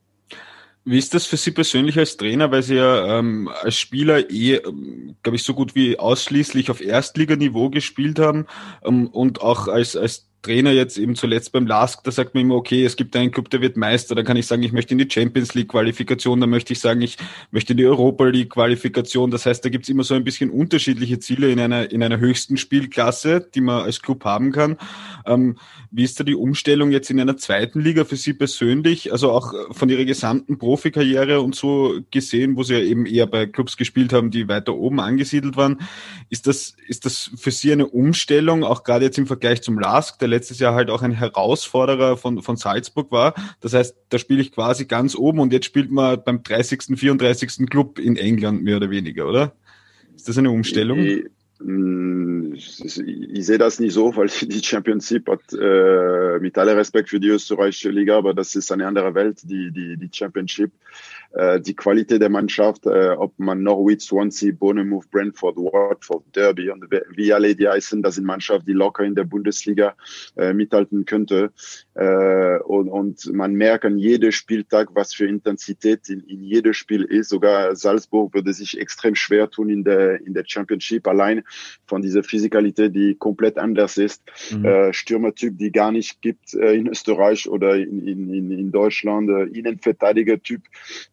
Wie 0.85 0.97
ist 0.97 1.13
das 1.13 1.25
für 1.25 1.37
Sie 1.37 1.51
persönlich 1.51 1.97
als 1.97 2.17
Trainer, 2.17 2.51
weil 2.51 2.61
Sie 2.61 2.75
ja 2.75 3.19
ähm, 3.19 3.47
als 3.47 3.77
Spieler 3.77 4.29
eh, 4.29 4.55
ähm, 4.55 5.15
glaube 5.23 5.37
ich, 5.37 5.43
so 5.43 5.53
gut 5.53 5.75
wie 5.75 5.97
ausschließlich 5.97 6.69
auf 6.69 6.81
Erstliganiveau 6.81 7.69
gespielt 7.69 8.19
haben 8.19 8.47
ähm, 8.83 9.07
und 9.07 9.41
auch 9.41 9.69
als, 9.69 9.95
als 9.95 10.27
Trainer 10.43 10.71
jetzt 10.71 10.97
eben 10.97 11.15
zuletzt 11.15 11.53
beim 11.53 11.65
LASK, 11.65 12.03
da 12.03 12.11
sagt 12.11 12.35
man 12.35 12.43
immer, 12.43 12.55
okay, 12.55 12.85
es 12.85 12.97
gibt 12.97 13.15
einen 13.15 13.31
Club, 13.31 13.49
der 13.49 13.61
wird 13.61 13.77
Meister, 13.77 14.13
dann 14.13 14.25
kann 14.25 14.35
ich 14.35 14.45
sagen, 14.45 14.61
ich 14.61 14.73
möchte 14.73 14.93
in 14.93 14.97
die 14.97 15.09
Champions 15.09 15.53
League 15.55 15.69
Qualifikation, 15.69 16.41
dann 16.41 16.49
möchte 16.49 16.73
ich 16.73 16.79
sagen, 16.79 17.01
ich 17.01 17.17
möchte 17.51 17.71
in 17.73 17.77
die 17.77 17.85
Europa 17.85 18.25
League 18.25 18.51
Qualifikation. 18.51 19.31
Das 19.31 19.45
heißt, 19.45 19.63
da 19.63 19.69
gibt's 19.69 19.87
immer 19.87 20.03
so 20.03 20.13
ein 20.13 20.25
bisschen 20.25 20.51
unterschiedliche 20.51 21.19
Ziele 21.19 21.49
in 21.49 21.59
einer, 21.59 21.89
in 21.91 22.03
einer 22.03 22.19
höchsten 22.19 22.57
Spielklasse, 22.57 23.47
die 23.55 23.61
man 23.61 23.83
als 23.83 24.01
Club 24.01 24.25
haben 24.25 24.51
kann. 24.51 24.77
Ähm, 25.25 25.57
wie 25.91 26.03
ist 26.03 26.19
da 26.19 26.25
die 26.25 26.35
Umstellung 26.35 26.91
jetzt 26.91 27.09
in 27.09 27.19
einer 27.19 27.37
zweiten 27.37 27.79
Liga 27.79 28.03
für 28.03 28.17
Sie 28.17 28.33
persönlich? 28.33 29.13
Also 29.13 29.31
auch 29.31 29.53
von 29.71 29.87
Ihrer 29.87 30.03
gesamten 30.03 30.57
Profikarriere 30.57 31.39
und 31.39 31.55
so 31.55 32.01
gesehen, 32.11 32.57
wo 32.57 32.63
Sie 32.63 32.73
ja 32.73 32.79
eben 32.81 33.05
eher 33.05 33.27
bei 33.27 33.45
Clubs 33.45 33.77
gespielt 33.77 34.11
haben, 34.11 34.29
die 34.29 34.49
weiter 34.49 34.75
oben 34.75 34.99
angesiedelt 34.99 35.55
waren. 35.55 35.79
Ist 36.29 36.47
das, 36.47 36.75
ist 36.87 37.05
das 37.05 37.31
für 37.37 37.51
Sie 37.51 37.71
eine 37.71 37.87
Umstellung, 37.87 38.65
auch 38.65 38.83
gerade 38.83 39.05
jetzt 39.05 39.17
im 39.17 39.27
Vergleich 39.27 39.61
zum 39.61 39.79
LASK, 39.79 40.19
der 40.19 40.32
letztes 40.33 40.59
Jahr 40.59 40.73
halt 40.73 40.89
auch 40.89 41.01
ein 41.01 41.11
Herausforderer 41.11 42.17
von, 42.17 42.41
von 42.41 42.57
Salzburg 42.57 43.11
war. 43.11 43.33
Das 43.61 43.73
heißt, 43.73 43.95
da 44.09 44.17
spiele 44.17 44.41
ich 44.41 44.51
quasi 44.51 44.85
ganz 44.85 45.15
oben 45.15 45.39
und 45.39 45.53
jetzt 45.53 45.65
spielt 45.65 45.91
man 45.91 46.21
beim 46.23 46.43
30., 46.43 46.97
34. 46.97 47.69
Club 47.69 47.99
in 47.99 48.17
England 48.17 48.63
mehr 48.63 48.77
oder 48.77 48.89
weniger, 48.89 49.27
oder? 49.27 49.53
Ist 50.15 50.27
das 50.27 50.37
eine 50.37 50.51
Umstellung? 50.51 50.99
Ich, 50.99 51.25
ich, 52.83 52.99
ich 52.99 53.45
sehe 53.45 53.57
das 53.57 53.79
nicht 53.79 53.93
so, 53.93 54.15
weil 54.15 54.27
die 54.27 54.63
Championship 54.63 55.29
hat, 55.29 55.41
äh, 55.53 56.39
mit 56.39 56.57
aller 56.57 56.75
Respekt 56.75 57.09
für 57.09 57.19
die 57.19 57.29
österreichische 57.29 57.89
Liga, 57.89 58.17
aber 58.17 58.33
das 58.33 58.55
ist 58.55 58.71
eine 58.71 58.87
andere 58.87 59.13
Welt, 59.15 59.39
die, 59.43 59.71
die, 59.71 59.97
die 59.97 60.09
Championship 60.11 60.71
äh, 61.33 61.59
die 61.59 61.75
Qualität 61.75 62.21
der 62.21 62.29
Mannschaft, 62.29 62.85
äh, 62.85 63.09
ob 63.09 63.37
man 63.39 63.63
Norwich, 63.63 64.01
Swansea, 64.01 64.51
Bournemouth, 64.53 65.09
Brentford, 65.09 65.57
Watford, 65.57 66.23
Derby 66.35 66.69
und 66.69 66.85
wie 67.09 67.33
alle 67.33 67.55
die 67.55 67.67
heißen, 67.67 68.01
das 68.03 68.15
sind 68.15 68.25
Mannschaften, 68.25 68.65
die 68.65 68.73
locker 68.73 69.03
in 69.03 69.15
der 69.15 69.23
Bundesliga 69.23 69.95
äh, 70.37 70.53
mithalten 70.53 71.05
könnte. 71.05 71.51
Äh, 71.95 72.59
und, 72.59 72.89
und 72.89 73.33
man 73.33 73.53
merkt 73.53 73.85
an 73.85 73.97
jedem 73.97 74.31
Spieltag, 74.31 74.89
was 74.93 75.13
für 75.13 75.27
Intensität 75.27 76.07
in, 76.09 76.21
in 76.21 76.43
jedem 76.43 76.73
Spiel 76.73 77.03
ist. 77.03 77.29
Sogar 77.29 77.75
Salzburg 77.75 78.33
würde 78.33 78.53
sich 78.53 78.79
extrem 78.79 79.15
schwer 79.15 79.49
tun 79.49 79.69
in 79.69 79.83
der, 79.83 80.21
in 80.21 80.33
der 80.33 80.43
Championship, 80.45 81.07
allein 81.07 81.43
von 81.85 82.01
dieser 82.01 82.23
Physikalität, 82.23 82.95
die 82.95 83.15
komplett 83.15 83.57
anders 83.57 83.97
ist. 83.97 84.21
Mhm. 84.51 84.65
Äh, 84.65 84.93
Stürmertyp, 84.93 85.57
die 85.57 85.71
gar 85.71 85.91
nicht 85.91 86.21
gibt 86.21 86.53
äh, 86.53 86.73
in 86.73 86.87
Österreich 86.87 87.49
oder 87.49 87.75
in, 87.75 88.07
in, 88.07 88.51
in 88.51 88.71
Deutschland, 88.71 89.29
äh, 89.29 89.57
Innenverteidiger-Typ, 89.57 90.61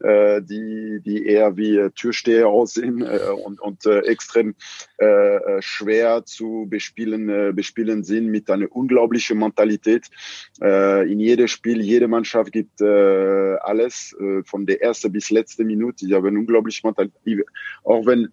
äh, 0.01 0.10
äh, 0.11 0.43
die, 0.43 1.01
die 1.05 1.27
eher 1.27 1.57
wie 1.57 1.77
äh, 1.77 1.91
Türsteher 1.91 2.49
aussehen 2.49 3.03
äh, 3.03 3.31
und, 3.45 3.61
und 3.61 3.87
äh, 3.87 4.01
extrem 4.01 4.55
äh, 4.99 5.07
äh, 5.07 5.63
schwer 5.63 6.25
zu 6.25 6.67
bespielen, 6.69 7.29
äh, 7.29 7.53
bespielen 7.55 8.05
sind 8.05 8.27
mit 8.27 8.51
einer 8.51 8.67
unglaublichen 8.71 9.39
Mentalität. 9.39 10.07
Äh, 10.61 11.11
in 11.11 11.21
jedem 11.21 11.49
Spiel, 11.49 11.81
jede 11.81 12.09
Mannschaft 12.09 12.53
gibt 12.53 12.81
äh, 12.81 13.57
alles, 13.63 14.15
äh, 14.21 14.43
von 14.45 14.67
der 14.67 14.83
ersten 14.83 15.13
bis 15.13 15.31
letzte 15.31 15.65
Minute. 15.65 16.07
Die 16.07 16.15
haben 16.15 16.37
unglaublich 16.37 16.83
Mentalität. 16.83 17.45
Auch 17.85 18.07
wenn 18.07 18.29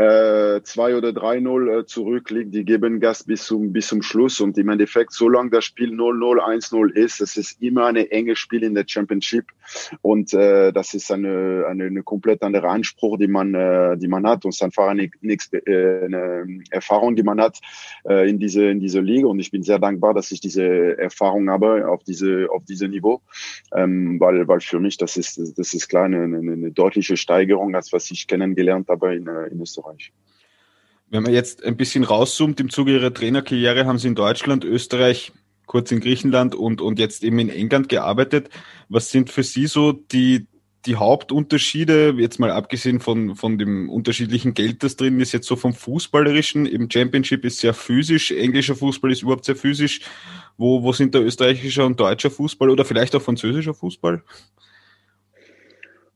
äh, 0.00 0.62
2 0.62 0.96
oder 0.96 1.10
3-0 1.10 1.80
äh, 1.80 1.86
zurückliegt, 1.86 2.54
die 2.54 2.64
geben 2.64 3.00
Gas 3.00 3.24
bis 3.24 3.44
zum, 3.44 3.72
bis 3.72 3.88
zum 3.88 4.00
Schluss. 4.00 4.40
Und 4.40 4.56
im 4.56 4.70
Endeffekt, 4.70 5.12
solange 5.12 5.50
das 5.50 5.66
Spiel 5.66 5.90
0-0, 5.90 6.40
1-0 6.40 6.92
ist, 6.94 7.20
es 7.20 7.36
ist 7.36 7.60
immer 7.60 7.86
ein 7.86 7.96
enges 7.96 8.38
Spiel 8.38 8.62
in 8.62 8.74
der 8.74 8.84
Championship. 8.86 9.44
Und 10.00 10.32
äh, 10.32 10.72
das 10.72 10.94
ist 10.94 11.12
eine, 11.12 11.66
eine, 11.68 11.84
eine 11.84 12.02
komplett 12.02 12.42
andere 12.42 12.68
Anspruch, 12.68 13.18
die 13.18 13.26
man, 13.26 13.54
äh, 13.54 13.98
die 13.98 14.08
man 14.08 14.26
hat. 14.26 14.44
Und 14.44 14.50
es 14.50 14.56
ist 14.56 14.62
einfach 14.62 14.88
eine, 14.88 15.04
äh, 15.04 16.04
eine 16.04 16.60
Erfahrung, 16.70 17.14
die 17.14 17.22
man 17.22 17.38
hat 17.38 17.58
äh, 18.08 18.28
in 18.28 18.38
diese 18.38 18.64
in 18.70 18.80
diese 18.80 19.00
Liga. 19.00 19.26
Und 19.28 19.38
ich 19.38 19.50
bin 19.50 19.62
sehr 19.62 19.78
dankbar, 19.78 20.14
dass 20.14 20.32
ich 20.32 20.40
diese 20.40 20.98
Erfahrung 20.98 21.50
habe 21.50 21.88
auf 21.88 22.02
diese 22.04 22.48
auf 22.50 22.64
diesem 22.64 22.90
Niveau, 22.90 23.20
ähm, 23.74 24.18
weil 24.18 24.48
weil 24.48 24.60
für 24.60 24.80
mich 24.80 24.96
das 24.96 25.16
ist 25.16 25.58
das 25.58 25.74
ist 25.74 25.88
klar 25.88 26.04
eine, 26.04 26.22
eine, 26.22 26.38
eine 26.38 26.70
deutliche 26.70 27.16
Steigerung, 27.16 27.74
als 27.74 27.92
was 27.92 28.10
ich 28.10 28.26
kennengelernt 28.26 28.88
habe 28.88 29.14
in, 29.14 29.26
äh, 29.26 29.48
in 29.48 29.60
Österreich. 29.60 29.89
Wenn 31.08 31.24
man 31.24 31.32
jetzt 31.32 31.64
ein 31.64 31.76
bisschen 31.76 32.04
rauszoomt, 32.04 32.60
im 32.60 32.70
Zuge 32.70 32.92
Ihrer 32.92 33.12
Trainerkarriere 33.12 33.86
haben 33.86 33.98
Sie 33.98 34.08
in 34.08 34.14
Deutschland, 34.14 34.64
Österreich, 34.64 35.32
kurz 35.66 35.92
in 35.92 36.00
Griechenland 36.00 36.54
und, 36.54 36.80
und 36.80 36.98
jetzt 36.98 37.22
eben 37.22 37.38
in 37.38 37.48
England 37.48 37.88
gearbeitet. 37.88 38.50
Was 38.88 39.10
sind 39.10 39.30
für 39.30 39.42
Sie 39.42 39.66
so 39.66 39.92
die, 39.92 40.46
die 40.86 40.96
Hauptunterschiede, 40.96 42.14
jetzt 42.16 42.40
mal 42.40 42.50
abgesehen 42.50 43.00
von, 43.00 43.36
von 43.36 43.58
dem 43.58 43.88
unterschiedlichen 43.88 44.54
Geld, 44.54 44.82
das 44.82 44.96
drin 44.96 45.20
ist, 45.20 45.32
jetzt 45.32 45.46
so 45.46 45.56
vom 45.56 45.74
Fußballerischen, 45.74 46.66
im 46.66 46.90
Championship 46.90 47.44
ist 47.44 47.58
sehr 47.58 47.74
physisch, 47.74 48.30
englischer 48.30 48.74
Fußball 48.74 49.12
ist 49.12 49.22
überhaupt 49.22 49.44
sehr 49.44 49.56
physisch. 49.56 50.00
Wo, 50.56 50.82
wo 50.82 50.92
sind 50.92 51.14
der 51.14 51.22
österreichischer 51.22 51.86
und 51.86 51.98
deutscher 51.98 52.30
Fußball 52.30 52.68
oder 52.68 52.84
vielleicht 52.84 53.14
auch 53.14 53.22
französischer 53.22 53.74
Fußball? 53.74 54.22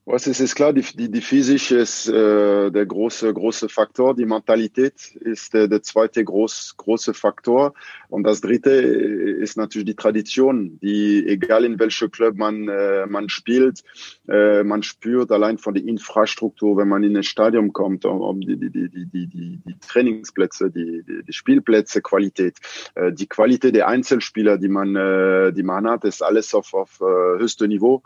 Was 0.06 0.26
ist, 0.26 0.38
ist 0.40 0.54
klar, 0.54 0.75
die, 0.75 0.82
die, 0.82 1.11
die 1.11 1.23
Physik 1.23 1.70
ist 1.70 2.08
äh, 2.08 2.70
der 2.70 2.84
große, 2.84 3.32
große 3.32 3.70
Faktor. 3.70 4.14
Die 4.14 4.26
Mentalität 4.26 5.16
ist 5.16 5.54
der, 5.54 5.66
der 5.66 5.82
zweite 5.82 6.23
groß, 6.23 6.75
große 6.76 7.14
Faktor. 7.14 7.73
Und 8.11 8.25
das 8.25 8.42
dritte 8.42 8.70
ist 8.70 9.56
natürlich 9.56 9.87
die 9.87 9.94
Tradition, 9.94 10.78
die, 10.82 11.26
egal 11.26 11.64
in 11.64 11.78
welchem 11.78 12.11
Club 12.11 12.37
man, 12.37 12.68
äh, 12.68 13.06
man 13.06 13.30
spielt, 13.30 13.82
äh, 14.28 14.62
man 14.62 14.82
spürt 14.82 15.32
allein 15.32 15.56
von 15.56 15.73
der 15.73 15.84
Infrastruktur, 15.84 16.76
wenn 16.76 16.88
man 16.88 17.02
in 17.02 17.16
ein 17.16 17.23
Stadion 17.23 17.73
kommt, 17.73 18.04
um 18.04 18.42
die, 18.42 18.58
die, 18.58 18.70
die, 18.70 18.90
die, 18.90 19.26
die, 19.26 19.61
die 19.64 19.75
Trainingsplätze, 19.88 20.70
die, 20.70 21.02
die, 21.02 21.25
die 21.25 21.32
Spielplätze, 21.32 22.02
Qualität. 22.02 22.58
Äh, 22.94 23.11
die 23.14 23.26
Qualität 23.26 23.75
der 23.75 23.88
Einzelspieler, 23.88 24.58
die 24.58 24.68
man, 24.68 24.94
äh, 24.96 25.54
die 25.54 25.62
man 25.62 25.88
hat, 25.88 26.04
ist 26.04 26.23
alles 26.23 26.52
auf, 26.54 26.75
auf 26.75 27.00
äh, 27.00 27.38
höchstem 27.40 27.70
Niveau. 27.70 28.02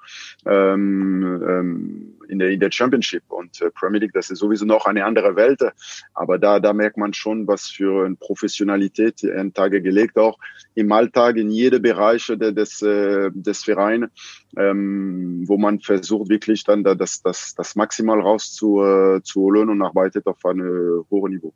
Ähm, 0.46 1.42
ähm, 1.44 1.87
in 2.28 2.38
der, 2.38 2.50
in 2.50 2.60
der 2.60 2.70
Championship 2.70 3.22
und 3.28 3.60
äh, 3.60 3.70
Premier 3.70 4.00
League, 4.00 4.12
das 4.12 4.30
ist 4.30 4.38
sowieso 4.38 4.64
noch 4.64 4.86
eine 4.86 5.04
andere 5.04 5.36
Welt. 5.36 5.60
Aber 6.14 6.38
da, 6.38 6.60
da 6.60 6.72
merkt 6.72 6.96
man 6.96 7.12
schon, 7.12 7.46
was 7.46 7.68
für 7.68 8.04
eine 8.04 8.16
Professionalität 8.16 9.24
an 9.24 9.52
Tage 9.52 9.82
gelegt, 9.82 10.18
auch 10.18 10.38
im 10.74 10.92
Alltag, 10.92 11.36
in 11.36 11.50
jede 11.50 11.80
Bereiche 11.80 12.36
des, 12.36 12.82
äh, 12.82 13.30
des 13.32 13.64
Vereins, 13.64 14.08
ähm, 14.56 15.44
wo 15.46 15.56
man 15.56 15.80
versucht 15.80 16.28
wirklich 16.28 16.64
dann 16.64 16.84
das, 16.84 17.22
das, 17.22 17.54
das 17.54 17.76
maximal 17.76 18.20
rauszuholen 18.20 19.24
zu 19.24 19.46
und 19.46 19.82
arbeitet 19.82 20.26
auf 20.26 20.44
einem 20.44 21.04
hohen 21.10 21.32
Niveau. 21.32 21.54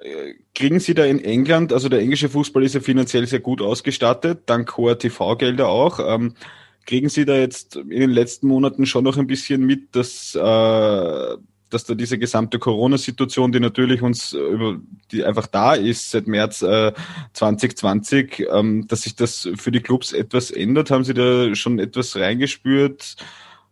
Äh, 0.00 0.34
kriegen 0.54 0.78
Sie 0.80 0.94
da 0.94 1.04
in 1.04 1.18
England, 1.18 1.72
also 1.72 1.88
der 1.88 2.00
englische 2.00 2.28
Fußball 2.28 2.62
ist 2.62 2.74
ja 2.74 2.80
finanziell 2.80 3.26
sehr 3.26 3.40
gut 3.40 3.60
ausgestattet, 3.60 4.42
dank 4.46 4.76
hoher 4.76 4.98
TV-Gelder 4.98 5.68
auch. 5.68 5.98
Ähm, 6.00 6.34
Kriegen 6.88 7.10
Sie 7.10 7.26
da 7.26 7.34
jetzt 7.34 7.76
in 7.76 8.00
den 8.00 8.08
letzten 8.08 8.48
Monaten 8.48 8.86
schon 8.86 9.04
noch 9.04 9.18
ein 9.18 9.26
bisschen 9.26 9.60
mit, 9.66 9.94
dass, 9.94 10.34
äh, 10.34 11.36
dass 11.68 11.84
da 11.84 11.94
diese 11.94 12.18
gesamte 12.18 12.58
Corona-Situation, 12.58 13.52
die 13.52 13.60
natürlich 13.60 14.00
uns 14.00 14.32
über, 14.32 14.78
die 15.12 15.22
einfach 15.22 15.48
da 15.48 15.74
ist 15.74 16.10
seit 16.10 16.26
März 16.26 16.62
äh, 16.62 16.94
2020, 17.34 18.46
ähm, 18.50 18.86
dass 18.88 19.02
sich 19.02 19.14
das 19.14 19.50
für 19.56 19.70
die 19.70 19.80
Clubs 19.80 20.14
etwas 20.14 20.50
ändert? 20.50 20.90
Haben 20.90 21.04
Sie 21.04 21.12
da 21.12 21.54
schon 21.54 21.78
etwas 21.78 22.16
reingespürt? 22.16 23.16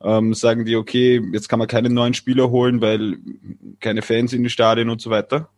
Ähm, 0.02 0.34
sagen 0.34 0.66
die, 0.66 0.76
okay, 0.76 1.26
jetzt 1.32 1.48
kann 1.48 1.58
man 1.58 1.68
keine 1.68 1.88
neuen 1.88 2.12
Spieler 2.12 2.50
holen, 2.50 2.82
weil 2.82 3.16
keine 3.80 4.02
Fans 4.02 4.34
in 4.34 4.42
die 4.42 4.50
Stadien 4.50 4.90
und 4.90 5.00
so 5.00 5.08
weiter? 5.08 5.48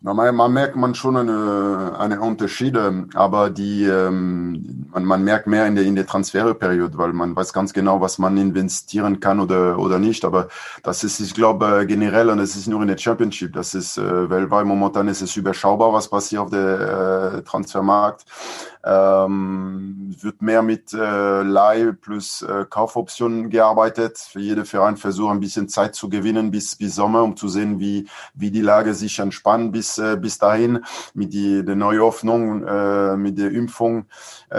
Man, 0.00 0.34
man 0.34 0.52
merkt 0.52 0.74
man 0.74 0.94
schon 0.94 1.16
eine, 1.16 1.96
eine 1.98 2.20
Unterschiede, 2.20 3.06
aber 3.14 3.48
die 3.48 3.84
ähm, 3.84 4.83
man, 4.94 5.04
man 5.04 5.24
merkt 5.24 5.46
mehr 5.46 5.66
in 5.66 5.74
der 5.74 5.84
in 5.84 5.94
der 5.94 6.06
Transferperiode, 6.06 6.96
weil 6.96 7.12
man 7.12 7.36
weiß 7.36 7.52
ganz 7.52 7.72
genau, 7.72 8.00
was 8.00 8.18
man 8.18 8.36
investieren 8.36 9.20
kann 9.20 9.40
oder 9.40 9.78
oder 9.78 9.98
nicht. 9.98 10.24
Aber 10.24 10.48
das 10.82 11.04
ist, 11.04 11.20
ich 11.20 11.34
glaube, 11.34 11.84
generell 11.86 12.30
und 12.30 12.38
es 12.38 12.56
ist 12.56 12.68
nur 12.68 12.80
in 12.82 12.88
der 12.88 12.98
Championship. 12.98 13.52
Das 13.52 13.74
ist 13.74 13.98
äh, 13.98 14.30
weltweit 14.30 14.66
momentan 14.66 15.08
ist 15.08 15.22
es 15.22 15.36
überschaubar, 15.36 15.92
was 15.92 16.08
passiert 16.08 16.42
auf 16.42 16.50
der 16.50 17.34
äh, 17.38 17.42
Transfermarkt 17.42 18.24
ähm, 18.84 20.14
wird 20.20 20.42
mehr 20.42 20.62
mit 20.62 20.92
äh, 20.92 21.42
Leih 21.42 21.92
plus 21.92 22.42
äh, 22.42 22.66
Kaufoptionen 22.68 23.48
gearbeitet. 23.48 24.18
Für 24.18 24.40
jede 24.40 24.64
Verein 24.64 24.96
versucht 24.96 25.32
ein 25.32 25.40
bisschen 25.40 25.68
Zeit 25.68 25.94
zu 25.94 26.08
gewinnen 26.08 26.50
bis 26.50 26.76
bis 26.76 26.94
Sommer, 26.94 27.22
um 27.22 27.36
zu 27.36 27.48
sehen, 27.48 27.80
wie 27.80 28.06
wie 28.34 28.50
die 28.50 28.60
Lage 28.60 28.94
sich 28.94 29.18
entspannt 29.18 29.72
bis 29.72 29.98
äh, 29.98 30.16
bis 30.20 30.38
dahin 30.38 30.84
mit 31.14 31.32
die 31.32 31.64
der 31.64 31.76
Neuöffnung, 31.76 32.64
äh, 32.66 33.16
mit 33.16 33.38
der 33.38 33.52
Impfung 33.52 34.06
äh, 34.50 34.58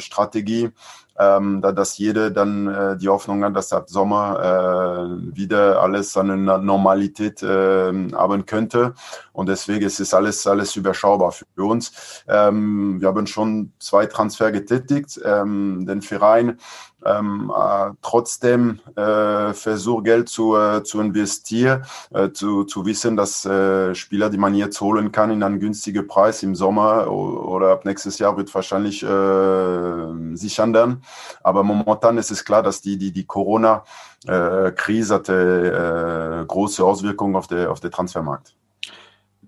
Strategie 0.00 0.72
ähm, 1.18 1.60
da, 1.62 1.72
dass 1.72 1.98
jede 1.98 2.32
dann 2.32 2.66
äh, 2.68 2.96
die 2.96 3.08
Hoffnung 3.08 3.44
hat, 3.44 3.56
dass 3.56 3.72
ab 3.72 3.88
Sommer 3.88 4.38
äh, 4.40 5.36
wieder 5.36 5.80
alles 5.80 6.16
an 6.16 6.30
eine 6.30 6.58
Normalität 6.58 7.42
äh, 7.42 8.10
haben 8.12 8.46
könnte. 8.46 8.94
Und 9.32 9.48
deswegen 9.48 9.84
ist 9.84 10.00
es 10.00 10.14
alles, 10.14 10.46
alles 10.46 10.76
überschaubar 10.76 11.32
für 11.32 11.64
uns. 11.64 12.22
Ähm, 12.28 13.00
wir 13.00 13.08
haben 13.08 13.26
schon 13.26 13.72
zwei 13.78 14.06
Transfer 14.06 14.52
getätigt. 14.52 15.20
Ähm, 15.24 15.86
den 15.86 16.02
Verein 16.02 16.58
ähm, 17.06 17.52
äh, 17.54 17.90
trotzdem 18.02 18.80
äh, 18.96 19.52
versucht, 19.52 20.04
Geld 20.04 20.28
zu, 20.28 20.56
äh, 20.56 20.82
zu 20.82 21.00
investieren, 21.00 21.84
äh, 22.12 22.30
zu, 22.30 22.64
zu 22.64 22.84
wissen, 22.84 23.16
dass 23.16 23.44
äh, 23.44 23.94
Spieler, 23.94 24.30
die 24.30 24.38
man 24.38 24.54
jetzt 24.54 24.80
holen 24.80 25.12
kann, 25.12 25.30
in 25.30 25.42
einen 25.42 25.60
günstigen 25.60 26.06
Preis 26.06 26.42
im 26.42 26.54
Sommer 26.54 27.10
oder 27.10 27.70
ab 27.70 27.84
nächstes 27.84 28.18
Jahr 28.18 28.36
wird 28.36 28.54
wahrscheinlich 28.54 29.02
äh, 29.02 30.36
sich 30.36 30.58
ändern. 30.58 31.02
Aber 31.42 31.62
momentan 31.62 32.18
ist 32.18 32.30
es 32.30 32.44
klar, 32.44 32.62
dass 32.62 32.80
die, 32.80 32.98
die, 32.98 33.12
die 33.12 33.26
Corona-Krise 33.26 35.14
äh, 35.14 35.16
hatte 35.16 36.42
äh, 36.42 36.46
große 36.46 36.84
Auswirkungen 36.84 37.36
auf 37.36 37.46
den 37.46 37.66
auf 37.68 37.80
der 37.80 37.90
Transfermarkt. 37.90 38.55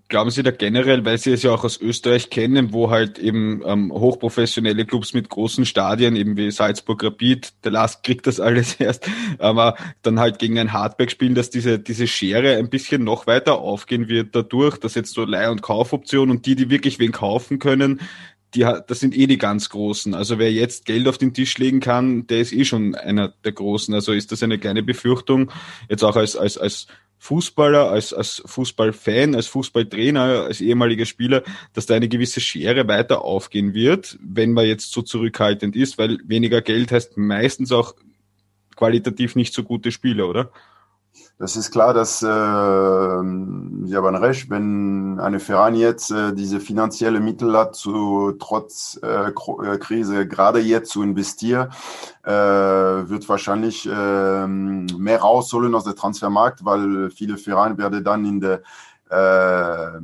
Glauben 0.08 0.30
Sie 0.30 0.42
da 0.42 0.50
generell, 0.50 1.04
weil 1.04 1.18
Sie 1.18 1.32
es 1.32 1.42
ja 1.42 1.50
auch 1.52 1.64
aus 1.64 1.78
Österreich 1.78 2.30
kennen, 2.30 2.72
wo 2.72 2.88
halt 2.88 3.18
eben 3.18 3.62
ähm, 3.66 3.92
hochprofessionelle 3.92 4.86
Clubs 4.86 5.12
mit 5.12 5.28
großen 5.28 5.66
Stadien, 5.66 6.16
eben 6.16 6.38
wie 6.38 6.50
Salzburg 6.50 7.04
Rapid, 7.04 7.52
der 7.62 7.72
Last 7.72 8.02
kriegt 8.04 8.26
das 8.26 8.40
alles 8.40 8.74
erst, 8.80 9.06
aber 9.38 9.76
dann 10.00 10.18
halt 10.18 10.38
gegen 10.38 10.58
ein 10.58 10.72
Hardback 10.72 11.10
spielen, 11.10 11.34
dass 11.34 11.50
diese, 11.50 11.78
diese 11.78 12.06
Schere 12.06 12.56
ein 12.56 12.70
bisschen 12.70 13.04
noch 13.04 13.26
weiter 13.26 13.58
aufgehen 13.58 14.08
wird 14.08 14.34
dadurch, 14.34 14.78
dass 14.78 14.94
jetzt 14.94 15.12
so 15.12 15.26
Leih- 15.26 15.50
und 15.50 15.60
Kaufoptionen 15.60 16.34
und 16.34 16.46
die, 16.46 16.56
die 16.56 16.70
wirklich 16.70 16.98
wen 16.98 17.12
kaufen 17.12 17.58
können, 17.58 18.00
die, 18.54 18.60
das 18.60 19.00
sind 19.00 19.14
eh 19.14 19.26
die 19.26 19.36
ganz 19.36 19.68
Großen. 19.68 20.14
Also 20.14 20.38
wer 20.38 20.50
jetzt 20.50 20.86
Geld 20.86 21.06
auf 21.06 21.18
den 21.18 21.34
Tisch 21.34 21.58
legen 21.58 21.80
kann, 21.80 22.26
der 22.28 22.40
ist 22.40 22.54
eh 22.54 22.64
schon 22.64 22.94
einer 22.94 23.34
der 23.44 23.52
Großen. 23.52 23.92
Also 23.92 24.12
ist 24.12 24.32
das 24.32 24.42
eine 24.42 24.58
kleine 24.58 24.82
Befürchtung, 24.82 25.50
jetzt 25.90 26.02
auch 26.02 26.16
als, 26.16 26.34
als, 26.34 26.56
als 26.56 26.86
Fußballer, 27.18 27.90
als, 27.90 28.12
als 28.12 28.42
Fußballfan, 28.46 29.34
als 29.34 29.48
Fußballtrainer, 29.48 30.44
als 30.44 30.60
ehemaliger 30.60 31.04
Spieler, 31.04 31.42
dass 31.72 31.86
da 31.86 31.94
eine 31.94 32.08
gewisse 32.08 32.40
Schere 32.40 32.86
weiter 32.86 33.22
aufgehen 33.22 33.74
wird, 33.74 34.18
wenn 34.22 34.52
man 34.52 34.66
jetzt 34.66 34.92
so 34.92 35.02
zurückhaltend 35.02 35.74
ist, 35.76 35.98
weil 35.98 36.18
weniger 36.24 36.62
Geld 36.62 36.92
heißt 36.92 37.16
meistens 37.16 37.72
auch 37.72 37.94
qualitativ 38.76 39.34
nicht 39.34 39.52
so 39.52 39.64
gute 39.64 39.90
Spieler, 39.90 40.28
oder? 40.28 40.52
Das 41.38 41.54
ist 41.54 41.70
klar, 41.70 41.94
dass 41.94 42.20
äh, 42.20 42.26
Sie 42.26 43.96
haben 43.96 44.16
recht, 44.16 44.50
wenn 44.50 45.20
eine 45.20 45.38
Verein 45.38 45.76
jetzt 45.76 46.10
äh, 46.10 46.34
diese 46.34 46.58
finanzielle 46.58 47.20
Mittel 47.20 47.56
hat, 47.56 47.76
zu, 47.76 48.32
trotz 48.40 48.98
äh, 49.04 49.28
äh 49.28 49.78
Krise 49.78 50.26
gerade 50.26 50.58
jetzt 50.58 50.90
zu 50.90 51.00
investieren, 51.00 51.68
äh, 52.24 52.32
wird 52.32 53.28
wahrscheinlich 53.28 53.86
äh, 53.86 54.46
mehr 54.48 55.20
rausholen 55.20 55.76
aus 55.76 55.84
der 55.84 55.94
Transfermarkt, 55.94 56.64
weil 56.64 57.10
viele 57.10 57.36
Vereine 57.38 57.78
werden 57.78 58.02
dann 58.02 58.24
in 58.24 58.40
der 58.40 58.62
äh, 59.08 60.00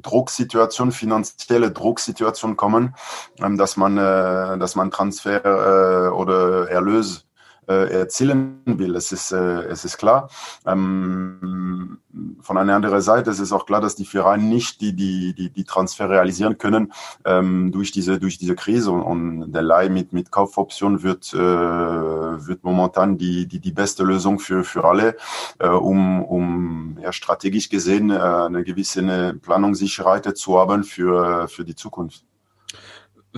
Drucksituation, 0.00 0.92
finanzielle 0.92 1.72
Drucksituation 1.72 2.56
kommen, 2.56 2.94
ähm, 3.42 3.58
dass 3.58 3.76
man, 3.76 3.98
äh, 3.98 4.58
dass 4.58 4.76
man 4.76 4.90
Transfer 4.90 5.44
äh, 5.44 6.08
oder 6.08 6.70
Erlös 6.70 7.25
erzielen 7.72 8.62
will. 8.64 8.94
Es 8.96 9.12
ist, 9.12 9.32
äh, 9.32 9.62
es 9.64 9.84
ist 9.84 9.98
klar. 9.98 10.30
Ähm, 10.66 11.98
von 12.40 12.56
einer 12.56 12.74
anderen 12.74 13.00
Seite 13.00 13.30
ist 13.30 13.40
es 13.40 13.52
auch 13.52 13.66
klar, 13.66 13.80
dass 13.80 13.96
die 13.96 14.04
Vereine 14.04 14.44
nicht 14.44 14.80
die, 14.80 14.94
die, 14.94 15.34
die, 15.34 15.50
die 15.50 15.64
Transfer 15.64 16.08
realisieren 16.08 16.58
können 16.58 16.92
ähm, 17.24 17.72
durch, 17.72 17.90
diese, 17.92 18.18
durch 18.18 18.38
diese 18.38 18.54
Krise. 18.54 18.90
Und, 18.90 19.02
und 19.02 19.52
der 19.52 19.62
Leih 19.62 19.88
mit, 19.88 20.12
mit 20.12 20.30
Kaufoption 20.30 21.02
wird, 21.02 21.32
äh, 21.34 21.38
wird 21.38 22.64
momentan 22.64 23.18
die, 23.18 23.46
die, 23.46 23.60
die 23.60 23.72
beste 23.72 24.04
Lösung 24.04 24.38
für, 24.38 24.64
für 24.64 24.84
alle, 24.84 25.16
äh, 25.58 25.68
um, 25.68 26.24
um 26.24 26.98
ja, 27.02 27.12
strategisch 27.12 27.68
gesehen 27.68 28.10
äh, 28.10 28.18
eine 28.18 28.64
gewisse 28.64 29.34
Planungssicherheit 29.42 30.36
zu 30.36 30.58
haben 30.58 30.84
für, 30.84 31.48
für 31.48 31.64
die 31.64 31.74
Zukunft 31.74 32.24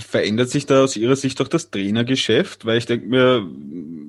verändert 0.00 0.50
sich 0.50 0.66
da 0.66 0.82
aus 0.82 0.96
Ihrer 0.96 1.16
Sicht 1.16 1.40
auch 1.40 1.48
das 1.48 1.70
Trainergeschäft? 1.70 2.64
Weil 2.64 2.78
ich 2.78 2.86
denke 2.86 3.06
mir, 3.06 3.46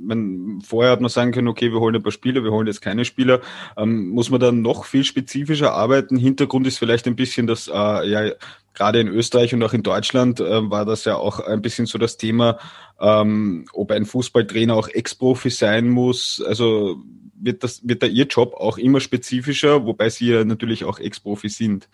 man, 0.10 0.62
vorher 0.62 0.92
hat 0.92 1.00
man 1.00 1.10
sagen 1.10 1.32
können, 1.32 1.48
okay, 1.48 1.72
wir 1.72 1.80
holen 1.80 1.96
ein 1.96 2.04
paar 2.04 2.12
Spieler, 2.12 2.44
wir 2.44 2.52
holen 2.52 2.68
jetzt 2.68 2.82
keine 2.82 3.06
Spieler. 3.06 3.40
Ähm, 3.78 4.10
muss 4.10 4.30
man 4.30 4.42
dann 4.42 4.62
noch 4.62 4.84
viel 4.84 5.06
spezifischer 5.06 5.74
arbeiten? 5.74 6.18
Hintergrund 6.18 6.68
ist 6.68 6.78
vielleicht 6.78 7.08
ein 7.08 7.16
bisschen, 7.16 7.48
dass 7.48 7.70
äh, 7.70 7.72
ja 8.10 8.32
gerade 8.74 9.00
in 9.00 9.08
Österreich 9.08 9.54
und 9.54 9.64
auch 9.64 9.74
in 9.74 9.84
Deutschland 9.84 10.40
äh, 10.40 10.70
war 10.70 10.86
das 10.86 11.06
ja 11.06 11.16
auch 11.16 11.40
ein 11.40 11.62
bisschen 11.62 11.86
so 11.86 11.98
das 11.98 12.18
Thema, 12.18 12.60
ähm, 13.00 13.66
ob 13.74 13.92
ein 13.92 14.06
Fußballtrainer 14.06 14.76
auch 14.76 14.88
Ex-Profi 14.88 15.50
sein 15.50 15.90
muss. 15.90 16.44
Also 16.46 16.98
wird 17.36 17.64
das, 17.64 17.88
wird 17.88 18.04
da 18.04 18.08
Ihr 18.08 18.26
Job 18.26 18.54
auch 18.54 18.78
immer 18.78 19.00
spezifischer, 19.00 19.86
wobei 19.86 20.10
Sie 20.10 20.28
ja 20.28 20.44
natürlich 20.44 20.84
auch 20.86 21.00
Ex-Profi 21.00 21.50
sind. 21.50 21.90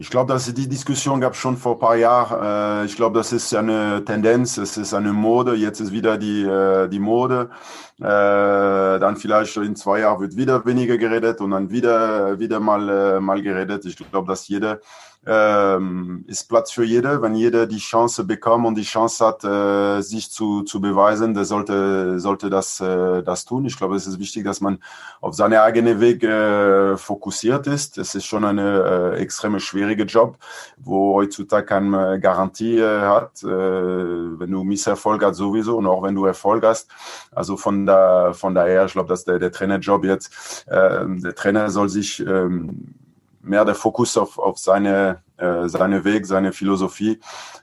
Ich 0.00 0.10
glaube, 0.10 0.32
dass 0.32 0.52
die 0.54 0.68
Diskussion 0.68 1.20
gab 1.20 1.34
schon 1.34 1.56
vor 1.56 1.72
ein 1.72 1.78
paar 1.80 1.96
Jahren. 1.96 2.84
Äh, 2.84 2.86
ich 2.86 2.94
glaube, 2.94 3.18
das 3.18 3.32
ist 3.32 3.52
eine 3.52 4.04
Tendenz, 4.04 4.56
es 4.56 4.76
ist 4.76 4.94
eine 4.94 5.12
Mode. 5.12 5.56
Jetzt 5.56 5.80
ist 5.80 5.90
wieder 5.90 6.16
die, 6.16 6.44
äh, 6.44 6.86
die 6.88 7.00
Mode. 7.00 7.50
Äh, 7.98 8.04
dann 8.04 9.16
vielleicht 9.16 9.56
in 9.56 9.74
zwei 9.74 10.00
Jahren 10.00 10.20
wird 10.20 10.36
wieder 10.36 10.64
weniger 10.64 10.98
geredet 10.98 11.40
und 11.40 11.50
dann 11.50 11.70
wieder, 11.70 12.38
wieder 12.38 12.60
mal, 12.60 13.20
mal 13.20 13.42
geredet. 13.42 13.84
Ich 13.86 13.96
glaube, 13.96 14.28
dass 14.28 14.46
jeder 14.46 14.78
ähm, 15.26 16.24
ist 16.26 16.48
Platz 16.48 16.72
für 16.72 16.84
jeder. 16.84 17.20
Wenn 17.20 17.34
jeder 17.34 17.66
die 17.66 17.78
Chance 17.78 18.24
bekommt 18.24 18.66
und 18.66 18.76
die 18.76 18.82
Chance 18.82 19.26
hat, 19.26 19.44
äh, 19.44 20.00
sich 20.00 20.30
zu, 20.30 20.62
zu 20.62 20.80
beweisen, 20.80 21.34
der 21.34 21.44
sollte, 21.44 22.18
sollte 22.18 22.48
das, 22.50 22.80
äh, 22.80 23.22
das 23.22 23.44
tun. 23.44 23.66
Ich 23.66 23.76
glaube, 23.76 23.96
es 23.96 24.06
ist 24.06 24.18
wichtig, 24.18 24.44
dass 24.44 24.60
man 24.60 24.78
auf 25.20 25.34
seine 25.34 25.62
eigene 25.62 26.00
Weg 26.00 26.22
äh, 26.22 26.96
fokussiert 26.96 27.66
ist. 27.66 27.98
Es 27.98 28.14
ist 28.14 28.24
schon 28.24 28.44
eine 28.44 29.14
äh, 29.16 29.20
extrem 29.20 29.58
schwierige 29.60 30.04
Job, 30.04 30.38
wo 30.78 31.14
heutzutage 31.14 31.66
keine 31.66 32.20
Garantie 32.20 32.78
äh, 32.78 33.00
hat. 33.00 33.42
Äh, 33.42 33.48
wenn 33.48 34.50
du 34.50 34.64
Misserfolg 34.64 35.24
hast 35.24 35.36
sowieso 35.36 35.76
und 35.76 35.86
auch 35.86 36.02
wenn 36.02 36.14
du 36.14 36.24
Erfolg 36.24 36.64
hast. 36.64 36.88
Also 37.32 37.56
von 37.56 37.86
da, 37.86 38.32
von 38.32 38.54
daher, 38.54 38.86
ich 38.86 38.92
glaube, 38.92 39.08
dass 39.08 39.24
der, 39.24 39.38
der 39.38 39.52
Trainerjob 39.52 40.04
jetzt, 40.04 40.66
äh, 40.68 41.04
der 41.06 41.34
Trainer 41.34 41.70
soll 41.70 41.88
sich 41.88 42.20
ähm, 42.20 42.94
mehr 43.40 43.64
der 43.64 43.74
Fokus 43.74 44.16
auf, 44.16 44.38
auf 44.38 44.58
seine, 44.58 45.22
äh, 45.36 45.68
seine 45.68 46.04
Weg, 46.04 46.26
seine 46.26 46.52
Philosophie 46.52 47.20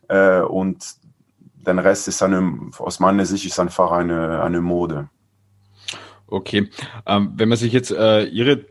äh, 0.07 0.41
und 0.41 0.85
den 1.65 1.79
Rest 1.79 2.07
ist 2.07 2.21
eine, 2.21 2.69
aus 2.77 2.99
meiner 2.99 3.25
Sicht 3.25 3.45
ist 3.45 3.59
einfach 3.59 3.91
eine, 3.91 4.41
eine 4.41 4.61
Mode. 4.61 5.09
Okay, 6.27 6.69
ähm, 7.05 7.33
wenn 7.35 7.49
man 7.49 7.57
sich 7.57 7.73
jetzt 7.73 7.91
äh, 7.91 8.25
Ihre 8.25 8.65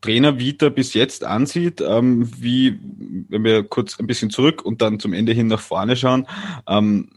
Trainer 0.00 0.38
Vita 0.38 0.68
bis 0.68 0.94
jetzt 0.94 1.24
ansieht, 1.24 1.80
ähm, 1.80 2.28
wie, 2.36 2.78
wenn 3.28 3.44
wir 3.44 3.62
kurz 3.62 3.98
ein 3.98 4.06
bisschen 4.06 4.30
zurück 4.30 4.64
und 4.64 4.82
dann 4.82 4.98
zum 4.98 5.12
Ende 5.12 5.32
hin 5.32 5.46
nach 5.46 5.60
vorne 5.60 5.96
schauen, 5.96 6.26
ähm, 6.66 7.10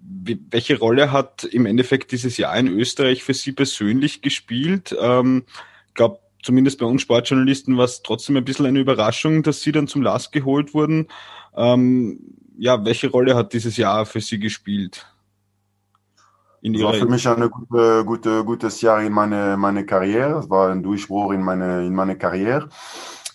wie, 0.00 0.40
welche 0.50 0.78
Rolle 0.78 1.10
hat 1.10 1.44
im 1.44 1.66
Endeffekt 1.66 2.12
dieses 2.12 2.36
Jahr 2.36 2.56
in 2.56 2.68
Österreich 2.68 3.24
für 3.24 3.34
Sie 3.34 3.52
persönlich 3.52 4.22
gespielt? 4.22 4.96
Ähm, 5.00 5.44
ich 5.88 5.94
glaube, 5.94 6.20
zumindest 6.42 6.78
bei 6.78 6.86
uns 6.86 7.02
Sportjournalisten 7.02 7.76
war 7.76 7.84
es 7.84 8.02
trotzdem 8.02 8.36
ein 8.36 8.44
bisschen 8.44 8.66
eine 8.66 8.80
Überraschung, 8.80 9.42
dass 9.42 9.60
sie 9.60 9.72
dann 9.72 9.86
zum 9.86 10.02
Last 10.02 10.32
geholt 10.32 10.74
wurden. 10.74 11.08
Ähm, 11.56 12.20
ja, 12.58 12.84
welche 12.84 13.10
Rolle 13.10 13.34
hat 13.34 13.52
dieses 13.52 13.76
Jahr 13.76 14.04
für 14.06 14.20
Sie 14.20 14.38
gespielt? 14.38 15.06
In 16.60 16.74
ihrer 16.74 16.88
war 16.88 16.94
für 16.94 17.06
mich 17.06 17.28
ein 17.28 17.48
gute, 17.50 18.04
gute, 18.04 18.44
gutes 18.44 18.80
Jahr 18.80 19.02
in 19.02 19.12
meine, 19.12 19.56
meine 19.56 19.86
Karriere. 19.86 20.40
Es 20.40 20.50
war 20.50 20.70
ein 20.70 20.82
Durchbruch 20.82 21.32
in 21.32 21.42
meine, 21.42 21.86
in 21.86 21.94
meine 21.94 22.18
Karriere. 22.18 22.68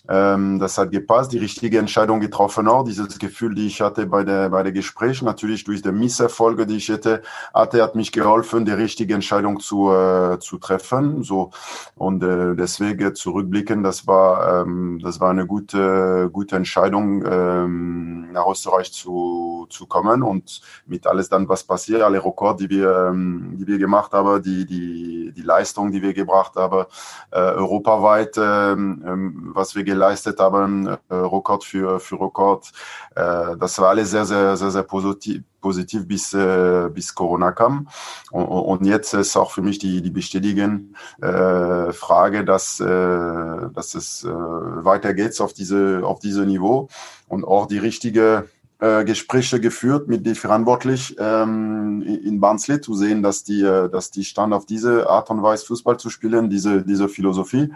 Ähm, 0.06 0.58
das 0.58 0.76
hat 0.76 0.90
gepasst, 0.90 1.32
die 1.32 1.38
richtige 1.38 1.78
Entscheidung 1.78 2.20
getroffen 2.20 2.68
auch. 2.68 2.84
Dieses 2.84 3.18
Gefühl, 3.18 3.54
die 3.54 3.66
ich 3.66 3.80
hatte 3.80 4.06
bei 4.06 4.22
der, 4.22 4.50
bei 4.50 4.62
der 4.62 4.72
Gespräch, 4.72 5.22
natürlich 5.22 5.64
durch 5.64 5.80
die 5.80 5.92
Misserfolge, 5.92 6.66
die 6.66 6.76
ich 6.76 6.90
hatte, 6.90 7.22
hatte, 7.54 7.82
hat 7.82 7.94
mich 7.94 8.12
geholfen, 8.12 8.66
die 8.66 8.72
richtige 8.72 9.14
Entscheidung 9.14 9.60
zu, 9.60 9.90
äh, 9.92 10.38
zu 10.40 10.58
treffen. 10.58 11.22
So. 11.22 11.50
Und 11.96 12.22
äh, 12.22 12.54
deswegen 12.54 13.14
zurückblicken, 13.14 13.82
das 13.82 14.06
war, 14.06 14.62
ähm, 14.62 15.00
das 15.02 15.20
war 15.20 15.30
eine 15.30 15.46
gute, 15.46 16.28
gute 16.30 16.56
Entscheidung, 16.56 17.24
ähm, 17.26 18.32
nach 18.32 18.46
Österreich 18.46 18.92
zu, 18.92 19.53
zu 19.68 19.86
kommen 19.86 20.22
und 20.22 20.60
mit 20.86 21.06
alles 21.06 21.28
dann, 21.28 21.48
was 21.48 21.64
passiert, 21.64 22.02
alle 22.02 22.24
Rekorde, 22.24 22.66
die 22.66 22.76
wir, 22.76 23.08
ähm, 23.08 23.56
die 23.58 23.66
wir 23.66 23.78
gemacht 23.78 24.12
haben, 24.12 24.42
die, 24.42 24.66
die, 24.66 25.32
die 25.34 25.42
Leistung, 25.42 25.92
die 25.92 26.02
wir 26.02 26.14
gebracht 26.14 26.56
haben, 26.56 26.86
äh, 27.30 27.38
europaweit, 27.38 28.36
ähm 28.38 29.52
was 29.54 29.74
wir 29.74 29.84
geleistet 29.84 30.38
haben, 30.40 30.86
äh, 30.86 30.98
Rekord 31.10 31.64
für, 31.64 32.00
für 32.00 32.20
Rekord. 32.20 32.70
Äh, 33.14 33.56
das 33.56 33.78
war 33.78 33.90
alles 33.90 34.10
sehr, 34.10 34.24
sehr, 34.24 34.56
sehr, 34.56 34.70
sehr 34.70 34.82
positiv, 34.82 35.42
positiv 35.60 36.06
bis, 36.06 36.34
äh, 36.34 36.88
bis 36.92 37.14
Corona 37.14 37.52
kam. 37.52 37.88
Und, 38.30 38.44
und 38.44 38.86
jetzt 38.86 39.14
ist 39.14 39.36
auch 39.36 39.50
für 39.52 39.62
mich 39.62 39.78
die, 39.78 40.02
die 40.02 40.10
bestätigen 40.10 40.96
äh, 41.20 41.92
Frage, 41.92 42.44
dass, 42.44 42.80
äh, 42.80 42.86
dass 42.86 43.94
es 43.94 44.24
äh, 44.24 44.28
weitergeht 44.30 45.40
auf 45.40 45.52
diese, 45.52 46.02
auf 46.04 46.18
diese 46.18 46.44
Niveau 46.44 46.88
und 47.28 47.44
auch 47.44 47.66
die 47.66 47.78
richtige 47.78 48.48
äh, 48.84 49.04
Gespräche 49.04 49.60
geführt 49.60 50.08
mit 50.08 50.26
den 50.26 50.34
Verantwortlichen 50.34 51.16
ähm, 51.18 52.02
in 52.02 52.38
Barnsley, 52.38 52.80
zu 52.82 52.94
sehen, 52.94 53.22
dass 53.22 53.42
die, 53.42 53.62
äh, 53.62 53.88
dass 53.88 54.10
die 54.10 54.24
stand 54.24 54.52
auf 54.52 54.66
diese 54.66 55.08
Art 55.08 55.30
und 55.30 55.42
Weise 55.42 55.64
Fußball 55.66 55.96
zu 55.96 56.10
spielen, 56.10 56.50
diese, 56.50 56.82
diese 56.84 57.08
Philosophie. 57.08 57.72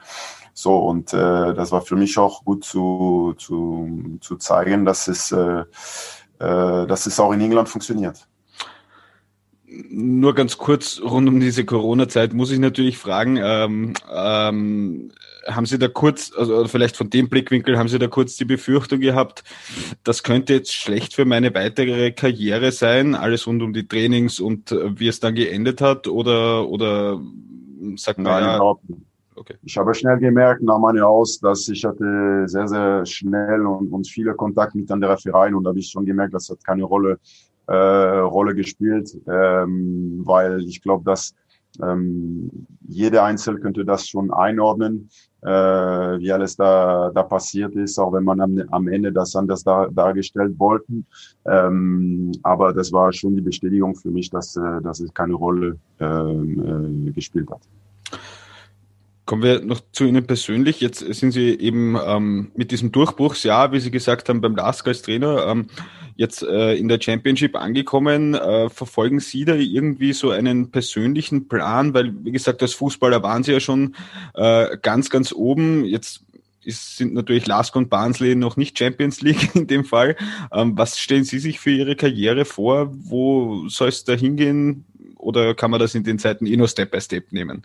So, 0.53 0.77
und 0.77 1.14
äh, 1.14 1.55
das 1.55 1.73
war 1.73 1.81
für 1.81 1.97
mich 1.97 2.18
auch 2.18 2.44
gut 2.44 2.64
zu, 2.64 3.35
zu, 3.38 4.18
zu 4.21 4.37
zeigen, 4.37 4.85
dass 4.85 5.09
es, 5.09 5.33
äh, 5.33 5.61
äh, 6.40 6.87
dass 6.87 7.07
es 7.07 7.18
auch 7.18 7.33
in 7.33 7.40
England 7.40 7.68
funktioniert. 7.68 8.29
Nur 9.90 10.35
ganz 10.35 10.57
kurz 10.57 11.00
rund 11.02 11.28
um 11.28 11.40
diese 11.40 11.64
Corona-Zeit 11.64 12.33
muss 12.33 12.50
ich 12.50 12.59
natürlich 12.59 12.96
fragen, 12.96 13.38
ähm, 13.42 13.92
ähm, 14.11 15.11
haben 15.46 15.66
Sie 15.66 15.78
da 15.78 15.88
kurz, 15.88 16.33
also 16.37 16.66
vielleicht 16.66 16.96
von 16.96 17.11
dem 17.11 17.28
Blickwinkel, 17.28 17.78
haben 17.78 17.88
Sie 17.88 17.98
da 17.98 18.07
kurz 18.07 18.37
die 18.37 18.46
Befürchtung 18.46 19.00
gehabt, 19.00 19.44
das 20.04 20.22
könnte 20.22 20.54
jetzt 20.54 20.72
schlecht 20.72 21.14
für 21.14 21.26
meine 21.26 21.54
weitere 21.54 22.12
Karriere 22.12 22.72
sein, 22.72 23.14
alles 23.14 23.46
rund 23.46 23.62
um 23.62 23.74
die 23.74 23.87
Trainings 23.87 24.40
und 24.40 24.72
äh, 24.72 24.98
wie 24.98 25.09
es 25.09 25.20
dann 25.20 25.35
geendet 25.35 25.83
hat? 25.83 26.09
Oder, 26.09 26.68
oder 26.68 27.20
sagt 27.96 28.18
man 28.18 28.33
Nein, 28.33 28.44
ja, 28.44 28.74
Okay. 29.38 29.54
Ich 29.62 29.78
habe 29.78 29.94
schnell 29.94 30.18
gemerkt 30.18 30.62
nach 30.62 30.81
meiner 30.81 31.07
Aus, 31.07 31.38
dass 31.38 31.68
ich 31.68 31.85
hatte 31.85 32.42
sehr, 32.46 32.66
sehr 32.66 33.07
schnell 33.07 33.64
und, 33.66 33.92
und 33.92 34.09
viele 34.09 34.35
Kontakt 34.35 34.74
mit 34.74 34.90
anderen 34.90 35.16
Vereinen 35.16 35.54
und 35.54 35.64
da 35.64 35.68
habe 35.70 35.78
ich 35.78 35.88
schon 35.88 36.04
gemerkt, 36.04 36.35
das 36.35 36.50
hat 36.50 36.64
keine 36.64 36.83
Rolle, 36.83 37.20
äh, 37.68 37.72
Rolle 37.72 38.54
gespielt, 38.54 39.16
ähm, 39.26 40.22
weil 40.24 40.62
ich 40.64 40.83
glaube, 40.83 41.04
dass 41.04 41.35
ähm, 41.83 42.50
jeder 42.88 43.24
Einzel 43.24 43.59
könnte 43.61 43.85
das 43.85 44.09
schon 44.09 44.33
einordnen, 44.33 45.11
äh, 45.42 45.48
wie 45.48 46.33
alles 46.33 46.57
da, 46.57 47.11
da 47.14 47.22
passiert 47.22 47.74
ist, 47.76 47.98
auch 47.98 48.12
wenn 48.12 48.24
man 48.24 48.40
am, 48.40 48.61
am 48.70 48.88
Ende 48.88 49.12
das 49.12 49.37
anders 49.37 49.62
da, 49.62 49.87
dargestellt 49.88 50.59
wollten. 50.59 51.07
Ähm, 51.46 52.33
aber 52.42 52.72
das 52.72 52.92
war 52.92 53.12
schon 53.12 53.37
die 53.37 53.42
Bestätigung 53.42 53.94
für 53.94 54.11
mich, 54.11 54.31
dass, 54.31 54.57
äh, 54.57 54.81
dass 54.83 55.00
es 55.00 55.12
keine 55.14 55.35
Rolle 55.35 55.78
ähm, 56.00 57.07
äh, 57.09 57.12
gespielt 57.12 57.50
hat. 57.50 57.61
Kommen 59.26 59.42
wir 59.42 59.62
noch 59.62 59.83
zu 59.92 60.04
Ihnen 60.04 60.26
persönlich. 60.26 60.81
Jetzt 60.81 61.00
sind 61.00 61.33
Sie 61.33 61.50
eben 61.50 61.98
ähm, 62.02 62.50
mit 62.57 62.70
diesem 62.70 62.90
Durchbruchsjahr, 62.92 63.72
wie 63.72 63.81
Sie 63.81 63.90
gesagt 63.90 64.31
haben, 64.31 64.40
beim 64.40 64.57
LASK 64.57 64.88
als 64.88 65.02
Trainer, 65.02 65.46
ähm, 65.46 65.66
jetzt 66.18 66.42
äh, 66.42 66.74
in 66.74 66.88
der 66.88 67.00
Championship 67.00 67.54
angekommen. 67.54 68.35
Äh, 68.35 68.68
verfolgen 68.70 69.20
Sie 69.20 69.44
da 69.44 69.54
irgendwie 69.54 70.12
so 70.12 70.31
einen 70.31 70.72
persönlichen 70.72 71.46
Plan? 71.46 71.94
Weil, 71.94 72.12
wie 72.24 72.33
gesagt, 72.33 72.61
als 72.61 72.74
Fußballer 72.74 73.22
waren 73.22 73.44
Sie 73.44 73.52
ja 73.52 73.61
schon 73.61 73.94
äh, 74.35 74.76
ganz, 74.83 75.11
ganz 75.11 75.33
oben. 75.33 75.85
Jetzt 75.85 76.24
ist, 76.64 76.96
sind 76.96 77.14
natürlich 77.14 77.46
Lask 77.46 77.74
und 77.76 77.88
Barnsley 77.88 78.35
noch 78.35 78.57
nicht 78.57 78.76
Champions 78.76 79.20
League 79.20 79.50
in 79.54 79.68
dem 79.68 79.85
Fall. 79.85 80.16
Ähm, 80.52 80.76
was 80.76 80.98
stellen 80.98 81.22
Sie 81.22 81.38
sich 81.38 81.61
für 81.61 81.70
Ihre 81.70 81.94
Karriere 81.94 82.44
vor? 82.44 82.92
Wo 82.92 83.68
soll 83.68 83.88
es 83.88 84.02
da 84.02 84.14
hingehen? 84.14 84.85
Oder 85.18 85.54
kann 85.54 85.70
man 85.70 85.78
das 85.78 85.94
in 85.94 86.02
den 86.02 86.18
Zeiten 86.18 86.46
eh 86.46 86.57
nur 86.57 86.66
Step 86.66 86.90
by 86.90 87.00
Step 87.00 87.33
nehmen? 87.33 87.62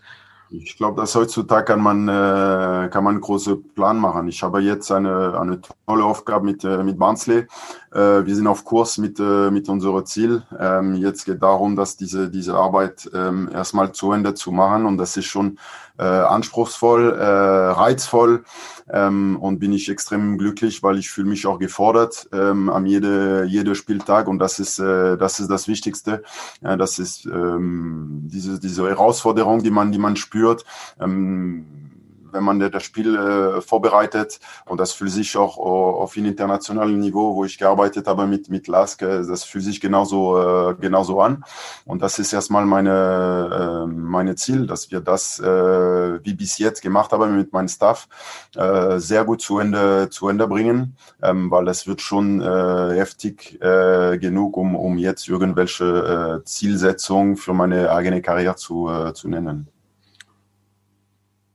Ich 0.50 0.76
glaube, 0.76 1.00
dass 1.00 1.14
heutzutage 1.14 1.64
kann 1.64 1.80
man, 1.80 2.06
äh, 2.06 2.88
kann 2.90 3.02
man 3.02 3.14
einen 3.14 3.20
großen 3.20 3.72
Plan 3.74 3.98
machen. 3.98 4.28
Ich 4.28 4.42
habe 4.42 4.60
jetzt 4.60 4.92
eine, 4.92 5.38
eine 5.38 5.60
tolle 5.86 6.04
Aufgabe 6.04 6.44
mit, 6.44 6.62
äh, 6.64 6.84
mit 6.84 6.98
Barnsley. 6.98 7.46
Äh, 7.92 8.24
wir 8.26 8.36
sind 8.36 8.46
auf 8.46 8.64
Kurs 8.64 8.98
mit, 8.98 9.18
äh, 9.18 9.50
mit 9.50 9.68
unserem 9.68 10.04
Ziel. 10.04 10.42
Ähm, 10.58 10.94
jetzt 10.96 11.24
geht 11.24 11.42
darum, 11.42 11.76
dass 11.76 11.96
diese, 11.96 12.30
diese 12.30 12.54
Arbeit 12.54 13.10
ähm, 13.14 13.48
erstmal 13.52 13.92
zu 13.92 14.12
Ende 14.12 14.34
zu 14.34 14.52
machen. 14.52 14.86
Und 14.86 14.98
das 14.98 15.16
ist 15.16 15.26
schon 15.26 15.58
äh, 15.98 16.02
anspruchsvoll, 16.02 17.12
äh, 17.12 17.24
reizvoll. 17.24 18.44
Ähm, 18.90 19.38
und 19.40 19.60
bin 19.60 19.72
ich 19.72 19.88
extrem 19.88 20.36
glücklich, 20.36 20.82
weil 20.82 20.98
ich 20.98 21.08
fühle 21.08 21.28
mich 21.28 21.46
auch 21.46 21.58
gefordert 21.58 22.28
ähm, 22.32 22.68
am 22.68 22.84
jede, 22.84 23.44
jede 23.44 23.74
Spieltag. 23.74 24.28
Und 24.28 24.38
das 24.38 24.58
ist, 24.58 24.78
äh, 24.78 25.16
das 25.16 25.40
ist 25.40 25.48
das 25.48 25.68
Wichtigste. 25.68 26.22
Ja, 26.60 26.76
das 26.76 26.98
ist 26.98 27.24
ähm, 27.26 28.22
diese, 28.24 28.60
diese 28.60 28.86
Herausforderung, 28.88 29.62
die 29.62 29.70
man, 29.70 29.92
die 29.92 29.98
man 29.98 30.16
spürt. 30.16 30.64
Ähm, 31.00 31.93
wenn 32.34 32.44
man 32.44 32.58
das 32.58 32.82
Spiel 32.82 33.16
äh, 33.16 33.60
vorbereitet. 33.60 34.40
Und 34.66 34.78
das 34.80 34.92
fühlt 34.92 35.12
sich 35.12 35.36
auch 35.36 35.56
auf 35.56 36.16
einem 36.16 36.26
internationalen 36.26 36.98
Niveau, 36.98 37.34
wo 37.34 37.44
ich 37.44 37.58
gearbeitet 37.58 38.06
habe 38.06 38.26
mit, 38.26 38.50
mit 38.50 38.68
Lask, 38.68 39.00
äh, 39.02 39.24
das 39.26 39.44
fühlt 39.44 39.64
sich 39.64 39.80
genauso, 39.80 40.70
äh, 40.70 40.74
genauso 40.74 41.20
an. 41.20 41.44
Und 41.84 42.02
das 42.02 42.18
ist 42.18 42.32
erstmal 42.32 42.66
meine, 42.66 43.84
äh, 43.84 43.86
meine 43.86 44.34
Ziel, 44.34 44.66
dass 44.66 44.90
wir 44.90 45.00
das, 45.00 45.38
äh, 45.40 46.24
wie 46.24 46.34
bis 46.34 46.58
jetzt 46.58 46.82
gemacht 46.82 47.12
haben 47.12 47.36
mit 47.36 47.52
meinem 47.52 47.68
Staff, 47.68 48.08
äh, 48.56 48.98
sehr 48.98 49.24
gut 49.24 49.40
zu 49.40 49.58
Ende, 49.58 50.08
zu 50.10 50.28
Ende 50.28 50.46
bringen, 50.46 50.96
ähm, 51.22 51.50
weil 51.50 51.68
es 51.68 51.86
wird 51.86 52.00
schon 52.00 52.40
äh, 52.40 52.94
heftig 52.96 53.60
äh, 53.62 54.18
genug, 54.18 54.56
um, 54.56 54.74
um 54.74 54.98
jetzt 54.98 55.28
irgendwelche 55.28 56.40
äh, 56.40 56.44
Zielsetzungen 56.44 57.36
für 57.36 57.54
meine 57.54 57.90
eigene 57.90 58.20
Karriere 58.22 58.56
zu, 58.56 58.88
äh, 58.88 59.14
zu 59.14 59.28
nennen. 59.28 59.73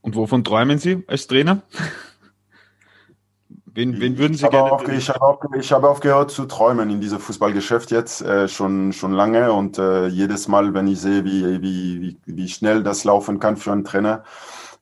Und 0.01 0.15
wovon 0.15 0.43
träumen 0.43 0.79
Sie 0.79 1.03
als 1.07 1.27
Trainer? 1.27 1.61
Wen, 3.65 3.99
wen 4.01 4.17
würden 4.17 4.35
Sie 4.35 4.45
ich 4.45 4.51
gerne? 4.51 4.71
Habe 4.71 4.93
ich, 4.93 5.09
habe 5.09 5.21
auf, 5.21 5.39
ich 5.57 5.71
habe 5.71 5.89
aufgehört 5.89 6.31
zu 6.31 6.45
träumen 6.45 6.89
in 6.89 7.01
diesem 7.01 7.19
Fußballgeschäft 7.19 7.91
jetzt 7.91 8.21
äh, 8.21 8.47
schon, 8.47 8.93
schon 8.93 9.13
lange 9.13 9.53
und 9.53 9.77
äh, 9.77 10.07
jedes 10.07 10.47
Mal, 10.47 10.73
wenn 10.73 10.87
ich 10.87 10.99
sehe, 10.99 11.23
wie, 11.23 11.61
wie, 11.61 12.01
wie, 12.01 12.17
wie 12.25 12.49
schnell 12.49 12.83
das 12.83 13.03
laufen 13.03 13.39
kann 13.39 13.57
für 13.57 13.71
einen 13.71 13.83
Trainer, 13.83 14.23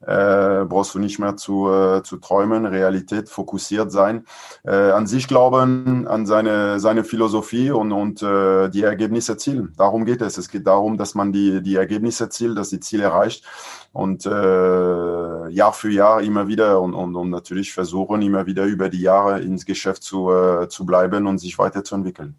äh, 0.00 0.64
brauchst 0.64 0.94
du 0.94 0.98
nicht 0.98 1.18
mehr 1.18 1.36
zu, 1.36 1.70
äh, 1.70 2.02
zu 2.02 2.18
träumen, 2.18 2.66
Realität 2.66 3.28
fokussiert 3.28 3.90
sein, 3.90 4.24
äh, 4.64 4.90
an 4.90 5.06
sich 5.06 5.26
glauben, 5.26 6.06
an 6.06 6.26
seine, 6.26 6.80
seine 6.80 7.04
Philosophie 7.04 7.70
und, 7.70 7.92
und 7.92 8.22
äh, 8.22 8.68
die 8.68 8.82
Ergebnisse 8.82 9.32
erzielen. 9.32 9.72
Darum 9.76 10.04
geht 10.04 10.22
es. 10.22 10.38
Es 10.38 10.48
geht 10.48 10.66
darum, 10.66 10.96
dass 10.98 11.14
man 11.14 11.32
die, 11.32 11.62
die 11.62 11.76
Ergebnisse 11.76 12.24
erzielt, 12.24 12.56
dass 12.56 12.70
die 12.70 12.80
Ziele 12.80 13.04
erreicht 13.04 13.44
und 13.92 14.26
äh, 14.26 15.48
Jahr 15.48 15.72
für 15.72 15.90
Jahr 15.90 16.22
immer 16.22 16.46
wieder 16.46 16.80
und, 16.80 16.94
und, 16.94 17.16
und 17.16 17.30
natürlich 17.30 17.72
versuchen, 17.72 18.22
immer 18.22 18.46
wieder 18.46 18.64
über 18.64 18.88
die 18.88 19.00
Jahre 19.00 19.40
ins 19.40 19.64
Geschäft 19.66 20.02
zu, 20.02 20.30
äh, 20.30 20.68
zu 20.68 20.86
bleiben 20.86 21.26
und 21.26 21.38
sich 21.38 21.58
weiterzuentwickeln. 21.58 22.38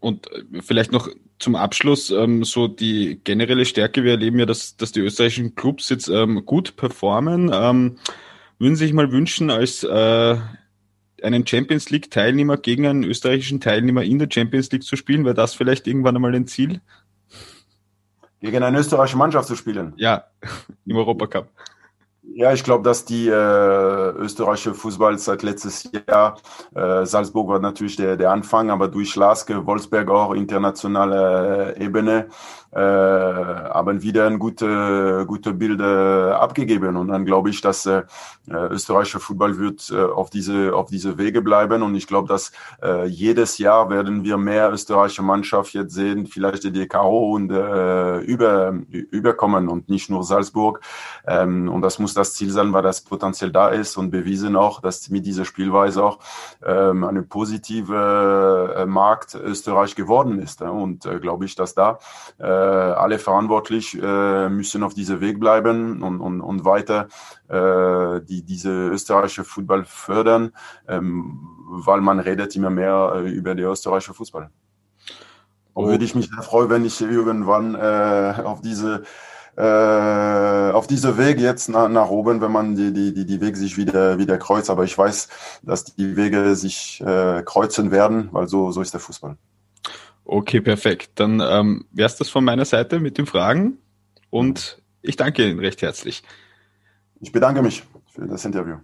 Und 0.00 0.30
äh, 0.32 0.62
vielleicht 0.62 0.92
noch 0.92 1.08
zum 1.38 1.56
Abschluss 1.56 2.10
ähm, 2.10 2.44
so 2.44 2.68
die 2.68 3.20
generelle 3.22 3.64
Stärke. 3.64 4.04
Wir 4.04 4.12
erleben 4.12 4.38
ja, 4.38 4.46
dass, 4.46 4.76
dass 4.76 4.92
die 4.92 5.00
österreichischen 5.00 5.54
Clubs 5.54 5.88
jetzt 5.88 6.08
ähm, 6.08 6.44
gut 6.44 6.76
performen. 6.76 7.50
Ähm, 7.52 7.98
würden 8.58 8.76
Sie 8.76 8.86
sich 8.86 8.92
mal 8.92 9.12
wünschen, 9.12 9.50
als 9.50 9.84
äh, 9.84 10.36
einen 11.22 11.46
Champions 11.46 11.90
League 11.90 12.10
Teilnehmer 12.10 12.56
gegen 12.56 12.86
einen 12.86 13.04
österreichischen 13.04 13.60
Teilnehmer 13.60 14.02
in 14.02 14.18
der 14.18 14.28
Champions 14.30 14.70
League 14.72 14.82
zu 14.82 14.96
spielen? 14.96 15.24
Wäre 15.24 15.34
das 15.34 15.54
vielleicht 15.54 15.86
irgendwann 15.86 16.16
einmal 16.16 16.34
ein 16.34 16.46
Ziel? 16.46 16.80
Gegen 18.40 18.62
eine 18.62 18.78
österreichische 18.78 19.16
Mannschaft 19.16 19.48
zu 19.48 19.56
spielen? 19.56 19.94
Ja, 19.96 20.24
im 20.86 20.96
Europacup. 20.96 21.50
Ja, 22.34 22.52
ich 22.52 22.62
glaube, 22.62 22.84
dass 22.84 23.04
die 23.06 23.28
äh, 23.28 23.32
österreichische 23.32 24.74
Fußball 24.74 25.18
seit 25.18 25.42
letztes 25.42 25.90
Jahr, 26.08 26.36
äh, 26.74 27.06
Salzburg 27.06 27.48
war 27.48 27.58
natürlich 27.58 27.96
der, 27.96 28.16
der 28.16 28.30
Anfang, 28.30 28.70
aber 28.70 28.88
durch 28.88 29.16
Laske, 29.16 29.66
Wolfsberg 29.66 30.10
auch 30.10 30.32
internationale 30.34 31.74
äh, 31.74 31.84
Ebene, 31.84 32.28
äh, 32.72 32.78
haben 32.78 34.02
wieder 34.02 34.26
ein 34.26 34.38
gute, 34.38 35.24
gute 35.26 35.54
Bilder 35.54 36.40
abgegeben. 36.40 36.96
Und 36.96 37.08
dann 37.08 37.24
glaube 37.24 37.50
ich, 37.50 37.60
dass 37.60 37.86
äh, 37.86 38.02
österreichischer 38.46 39.20
Fußball 39.20 39.58
wird 39.58 39.90
äh, 39.90 40.02
auf 40.02 40.30
diese 40.30 40.74
auf 40.74 40.90
diese 40.90 41.18
Wege 41.18 41.42
bleiben. 41.42 41.82
Und 41.82 41.94
ich 41.94 42.06
glaube, 42.06 42.28
dass 42.28 42.52
äh, 42.82 43.06
jedes 43.06 43.58
Jahr 43.58 43.88
werden 43.90 44.24
wir 44.24 44.36
mehr 44.36 44.70
österreichische 44.70 45.22
Mannschaft 45.22 45.72
jetzt 45.74 45.94
sehen, 45.94 46.26
vielleicht 46.26 46.64
die 46.64 46.72
DKO 46.72 47.34
und 47.34 47.50
äh, 47.50 48.18
über 48.18 48.74
überkommen 48.90 49.68
und 49.68 49.88
nicht 49.88 50.10
nur 50.10 50.24
Salzburg. 50.24 50.80
Ähm, 51.26 51.68
und 51.68 51.82
das 51.82 51.98
muss 51.98 52.14
das 52.14 52.34
Ziel 52.34 52.50
sein, 52.50 52.72
weil 52.72 52.82
das 52.82 53.00
Potenzial 53.00 53.50
da 53.50 53.68
ist 53.68 53.96
und 53.96 54.10
bewiesen 54.10 54.56
auch, 54.56 54.80
dass 54.80 55.08
mit 55.08 55.26
dieser 55.26 55.44
Spielweise 55.44 56.04
auch 56.04 56.18
ähm, 56.64 57.04
eine 57.04 57.22
positive 57.22 58.74
äh, 58.76 58.86
Markt 58.86 59.34
Österreich 59.34 59.94
geworden 59.94 60.38
ist. 60.38 60.62
Und 60.62 61.06
äh, 61.06 61.18
glaube 61.18 61.44
ich, 61.44 61.54
dass 61.54 61.74
da 61.74 61.98
äh, 62.38 62.57
alle 62.58 63.18
verantwortlich 63.18 63.98
äh, 64.00 64.48
müssen 64.48 64.82
auf 64.82 64.94
diesem 64.94 65.20
Weg 65.20 65.40
bleiben 65.40 66.02
und, 66.02 66.20
und, 66.20 66.40
und 66.40 66.64
weiter 66.64 67.08
äh, 67.48 68.20
die 68.22 68.42
diese 68.42 68.88
österreichische 68.88 69.44
Fußball 69.44 69.84
fördern, 69.84 70.52
ähm, 70.86 71.40
weil 71.68 72.00
man 72.00 72.20
redet 72.20 72.54
immer 72.56 72.70
mehr 72.70 73.12
äh, 73.16 73.30
über 73.30 73.54
den 73.54 73.66
österreichischen 73.66 74.14
Fußball. 74.14 74.50
Und 75.74 75.84
oh. 75.84 75.88
würde 75.88 76.04
ich 76.04 76.14
mich 76.14 76.28
sehr 76.28 76.42
freuen, 76.42 76.70
wenn 76.70 76.84
ich 76.84 77.00
irgendwann 77.00 77.74
äh, 77.74 78.42
auf 78.42 78.60
diese 78.60 79.04
äh, 79.56 80.70
auf 80.70 80.86
diese 80.86 81.18
Weg 81.18 81.40
jetzt 81.40 81.68
nach, 81.68 81.88
nach 81.88 82.10
oben, 82.10 82.40
wenn 82.40 82.52
man 82.52 82.76
die, 82.76 82.92
die, 82.92 83.12
die, 83.12 83.26
die 83.26 83.40
Wege 83.40 83.56
sich 83.56 83.76
wieder, 83.76 84.16
wieder 84.18 84.38
kreuzt. 84.38 84.70
Aber 84.70 84.84
ich 84.84 84.96
weiß, 84.96 85.28
dass 85.62 85.84
die 85.84 86.16
Wege 86.16 86.54
sich 86.54 87.00
äh, 87.04 87.42
kreuzen 87.44 87.90
werden, 87.90 88.28
weil 88.30 88.46
so, 88.46 88.70
so 88.70 88.80
ist 88.80 88.92
der 88.94 89.00
Fußball. 89.00 89.36
Okay, 90.30 90.60
perfekt. 90.60 91.12
Dann 91.14 91.40
ähm, 91.40 91.86
wäre 91.90 92.06
es 92.06 92.16
das 92.16 92.28
von 92.28 92.44
meiner 92.44 92.66
Seite 92.66 93.00
mit 93.00 93.16
den 93.16 93.24
Fragen 93.24 93.78
und 94.28 94.82
ich 95.00 95.16
danke 95.16 95.48
Ihnen 95.48 95.58
recht 95.58 95.80
herzlich. 95.80 96.22
Ich 97.20 97.32
bedanke 97.32 97.62
mich 97.62 97.82
für 98.12 98.26
das 98.26 98.44
Interview. 98.44 98.76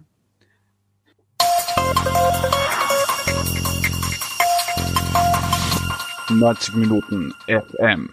Neunzig 6.31 6.73
Minuten 6.73 7.31
FM. 7.45 8.09